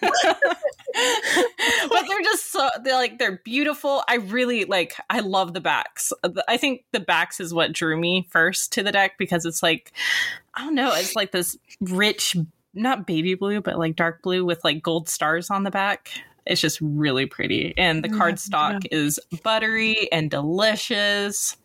[1.88, 4.02] but they're just so they're like they're beautiful.
[4.06, 4.94] I really like.
[5.08, 6.12] I love the backs.
[6.46, 9.92] I think the backs is what drew me first to the deck because it's like
[10.54, 10.92] I don't know.
[10.94, 12.36] It's like this rich,
[12.74, 16.10] not baby blue, but like dark blue with like gold stars on the back.
[16.44, 18.18] It's just really pretty, and the mm-hmm.
[18.18, 18.98] card stock yeah.
[18.98, 21.56] is buttery and delicious.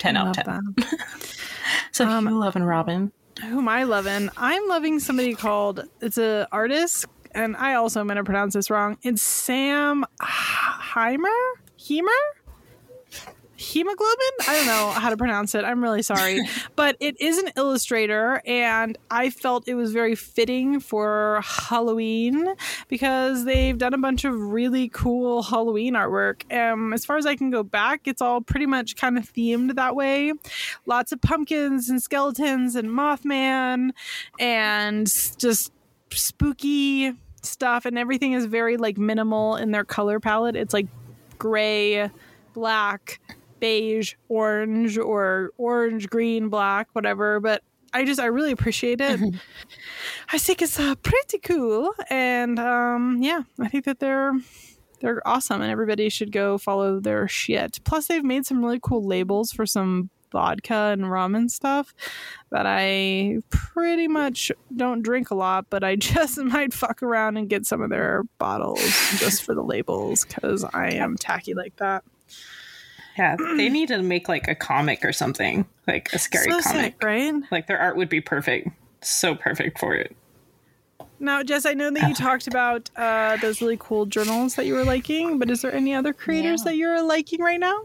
[0.00, 0.74] Ten out of ten.
[1.92, 3.12] so, um, you love and Robin?
[3.42, 4.30] Who am I loving?
[4.38, 8.96] I'm loving somebody called it's a artist, and I also am gonna pronounce this wrong.
[9.02, 11.28] It's Sam Heimer.
[11.78, 12.08] Hemer?
[13.60, 14.30] Hemoglobin?
[14.48, 15.64] I don't know how to pronounce it.
[15.64, 16.40] I'm really sorry.
[16.76, 22.54] But it is an illustrator and i felt it was very fitting for halloween
[22.88, 26.50] because they've done a bunch of really cool halloween artwork.
[26.54, 29.74] Um, as far as i can go back it's all pretty much kind of themed
[29.74, 30.32] that way.
[30.86, 33.90] Lots of pumpkins and skeletons and mothman
[34.38, 35.72] and just
[36.12, 40.56] spooky stuff and everything is very like minimal in their color palette.
[40.56, 40.86] It's like
[41.38, 42.10] gray
[42.52, 43.20] black
[43.60, 47.40] beige, orange, or orange, green, black, whatever.
[47.40, 49.20] But I just I really appreciate it.
[50.32, 54.32] I think it's uh, pretty cool, and um, yeah, I think that they're
[55.00, 57.80] they're awesome, and everybody should go follow their shit.
[57.84, 61.92] Plus, they've made some really cool labels for some vodka and rum and stuff
[62.50, 67.48] that I pretty much don't drink a lot, but I just might fuck around and
[67.48, 68.80] get some of their bottles
[69.16, 72.04] just for the labels because I am tacky like that.
[73.18, 76.94] Yeah, they need to make like a comic or something, like a scary so comic,
[76.94, 77.34] sick, right?
[77.50, 78.68] Like their art would be perfect,
[79.02, 80.16] so perfect for it.
[81.22, 84.74] Now, Jess, I know that you talked about uh, those really cool journals that you
[84.74, 86.70] were liking, but is there any other creators yeah.
[86.70, 87.84] that you're liking right now?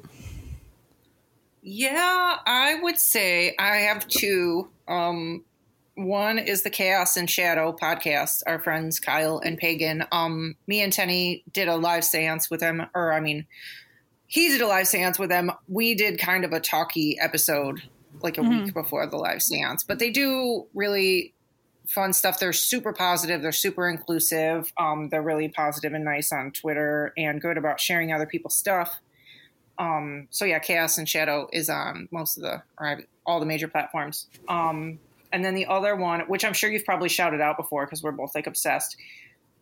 [1.62, 4.70] Yeah, I would say I have two.
[4.88, 5.44] Um,
[5.96, 8.44] one is the Chaos and Shadow podcast.
[8.48, 10.06] Our friends Kyle and Pagan.
[10.12, 13.48] Um, me and Tenney did a live seance with them, or I mean,
[14.28, 15.52] he did a live seance with them.
[15.68, 17.82] We did kind of a talky episode
[18.22, 18.66] like a mm-hmm.
[18.66, 21.34] week before the live seance, but they do really
[21.88, 22.40] fun stuff.
[22.40, 23.42] They're super positive.
[23.42, 24.72] They're super inclusive.
[24.78, 29.00] Um, they're really positive and nice on Twitter and good about sharing other people's stuff.
[29.78, 33.68] Um, so yeah, Chaos and Shadow is on most of the or all the major
[33.68, 34.28] platforms.
[34.48, 35.00] Um,
[35.32, 38.12] and then the other one, which I'm sure you've probably shouted out before because we're
[38.12, 38.96] both like obsessed,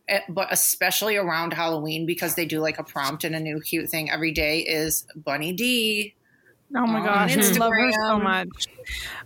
[0.10, 3.89] Eh, but especially around Halloween because they do like a prompt and a new cute
[3.89, 6.14] thing every day is Bunny D.
[6.76, 8.68] Oh my gosh, I love her so much.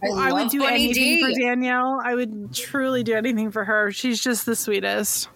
[0.03, 1.21] I, I would do Bunny anything D.
[1.21, 1.99] for Danielle.
[2.03, 3.91] I would truly do anything for her.
[3.91, 5.29] She's just the sweetest.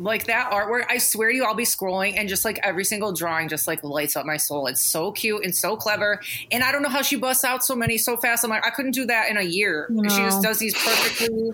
[0.00, 3.12] Like that artwork, I swear to you, I'll be scrolling and just like every single
[3.12, 4.66] drawing just like lights up my soul.
[4.66, 6.20] It's so cute and so clever.
[6.52, 8.44] And I don't know how she busts out so many so fast.
[8.44, 9.86] I'm like, I couldn't do that in a year.
[9.90, 10.08] No.
[10.08, 11.52] She just does these perfectly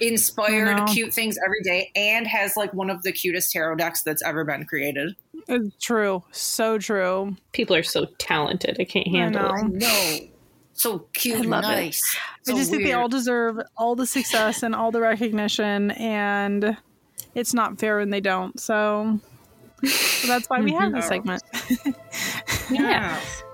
[0.00, 4.22] inspired cute things every day and has like one of the cutest tarot decks that's
[4.22, 5.14] ever been created.
[5.48, 6.22] It's true.
[6.32, 7.36] So true.
[7.52, 8.76] People are so talented.
[8.80, 9.72] I can't handle I it.
[9.72, 10.18] No.
[10.74, 11.98] So cute I love nice.
[11.98, 12.46] It.
[12.46, 12.80] So I just weird.
[12.82, 16.76] think they all deserve all the success and all the recognition and
[17.34, 18.58] it's not fair when they don't.
[18.60, 19.18] So,
[19.84, 21.42] so that's why we have this segment.
[22.70, 23.20] yeah.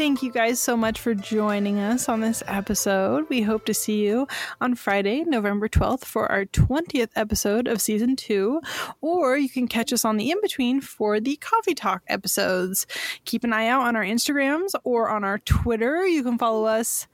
[0.00, 3.28] Thank you guys so much for joining us on this episode.
[3.28, 4.26] We hope to see you
[4.58, 8.62] on Friday, November 12th for our 20th episode of season two,
[9.02, 12.86] or you can catch us on the in between for the coffee talk episodes.
[13.26, 16.06] Keep an eye out on our Instagrams or on our Twitter.
[16.06, 17.06] You can follow us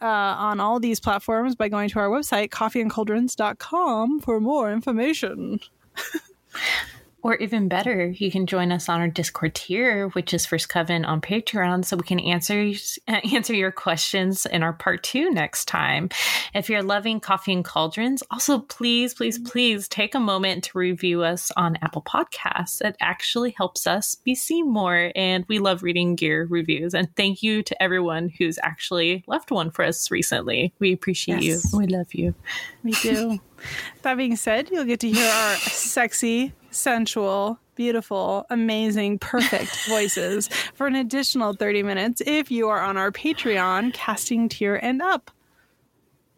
[0.00, 5.58] uh, on all these platforms by going to our website, coffeeandcauldrons.com, for more information.
[7.22, 11.04] Or even better, you can join us on our Discord tier, which is First Coven
[11.04, 12.72] on Patreon, so we can answer
[13.32, 16.08] answer your questions in our part two next time.
[16.54, 19.50] If you're loving Coffee and Cauldrons, also please, please, mm-hmm.
[19.50, 22.80] please take a moment to review us on Apple Podcasts.
[22.80, 26.94] It actually helps us be seen more, and we love reading gear reviews.
[26.94, 30.72] And thank you to everyone who's actually left one for us recently.
[30.78, 31.70] We appreciate Yes.
[31.70, 31.78] you.
[31.78, 32.34] We love you.
[32.82, 33.40] We do.
[34.02, 40.86] that being said, you'll get to hear our sexy, sensual, beautiful, amazing, perfect voices for
[40.86, 45.30] an additional 30 minutes if you are on our Patreon casting tier and up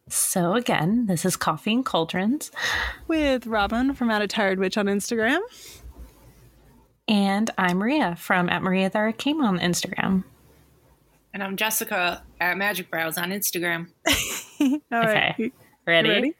[0.08, 2.50] So again, this is Coffee and Cauldrons.
[3.08, 5.40] with Robin from At a Tired Witch on Instagram.
[7.08, 10.24] And I'm Maria from at Maria the Arcane on Instagram.
[11.34, 13.88] And I'm Jessica at Magick Brows on Instagram.
[14.60, 15.34] All right.
[15.34, 15.52] Okay.
[15.86, 16.08] Ready?
[16.08, 16.34] Ready?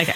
[0.00, 0.14] Okay.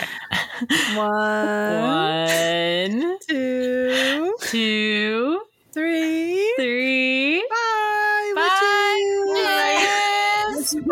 [0.94, 5.40] One, One, two, two,
[5.72, 6.54] three.
[6.56, 7.46] three.
[7.50, 8.32] Bye.
[8.36, 9.24] Bye.
[9.36, 10.74] Yes.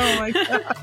[0.00, 0.76] Oh my god.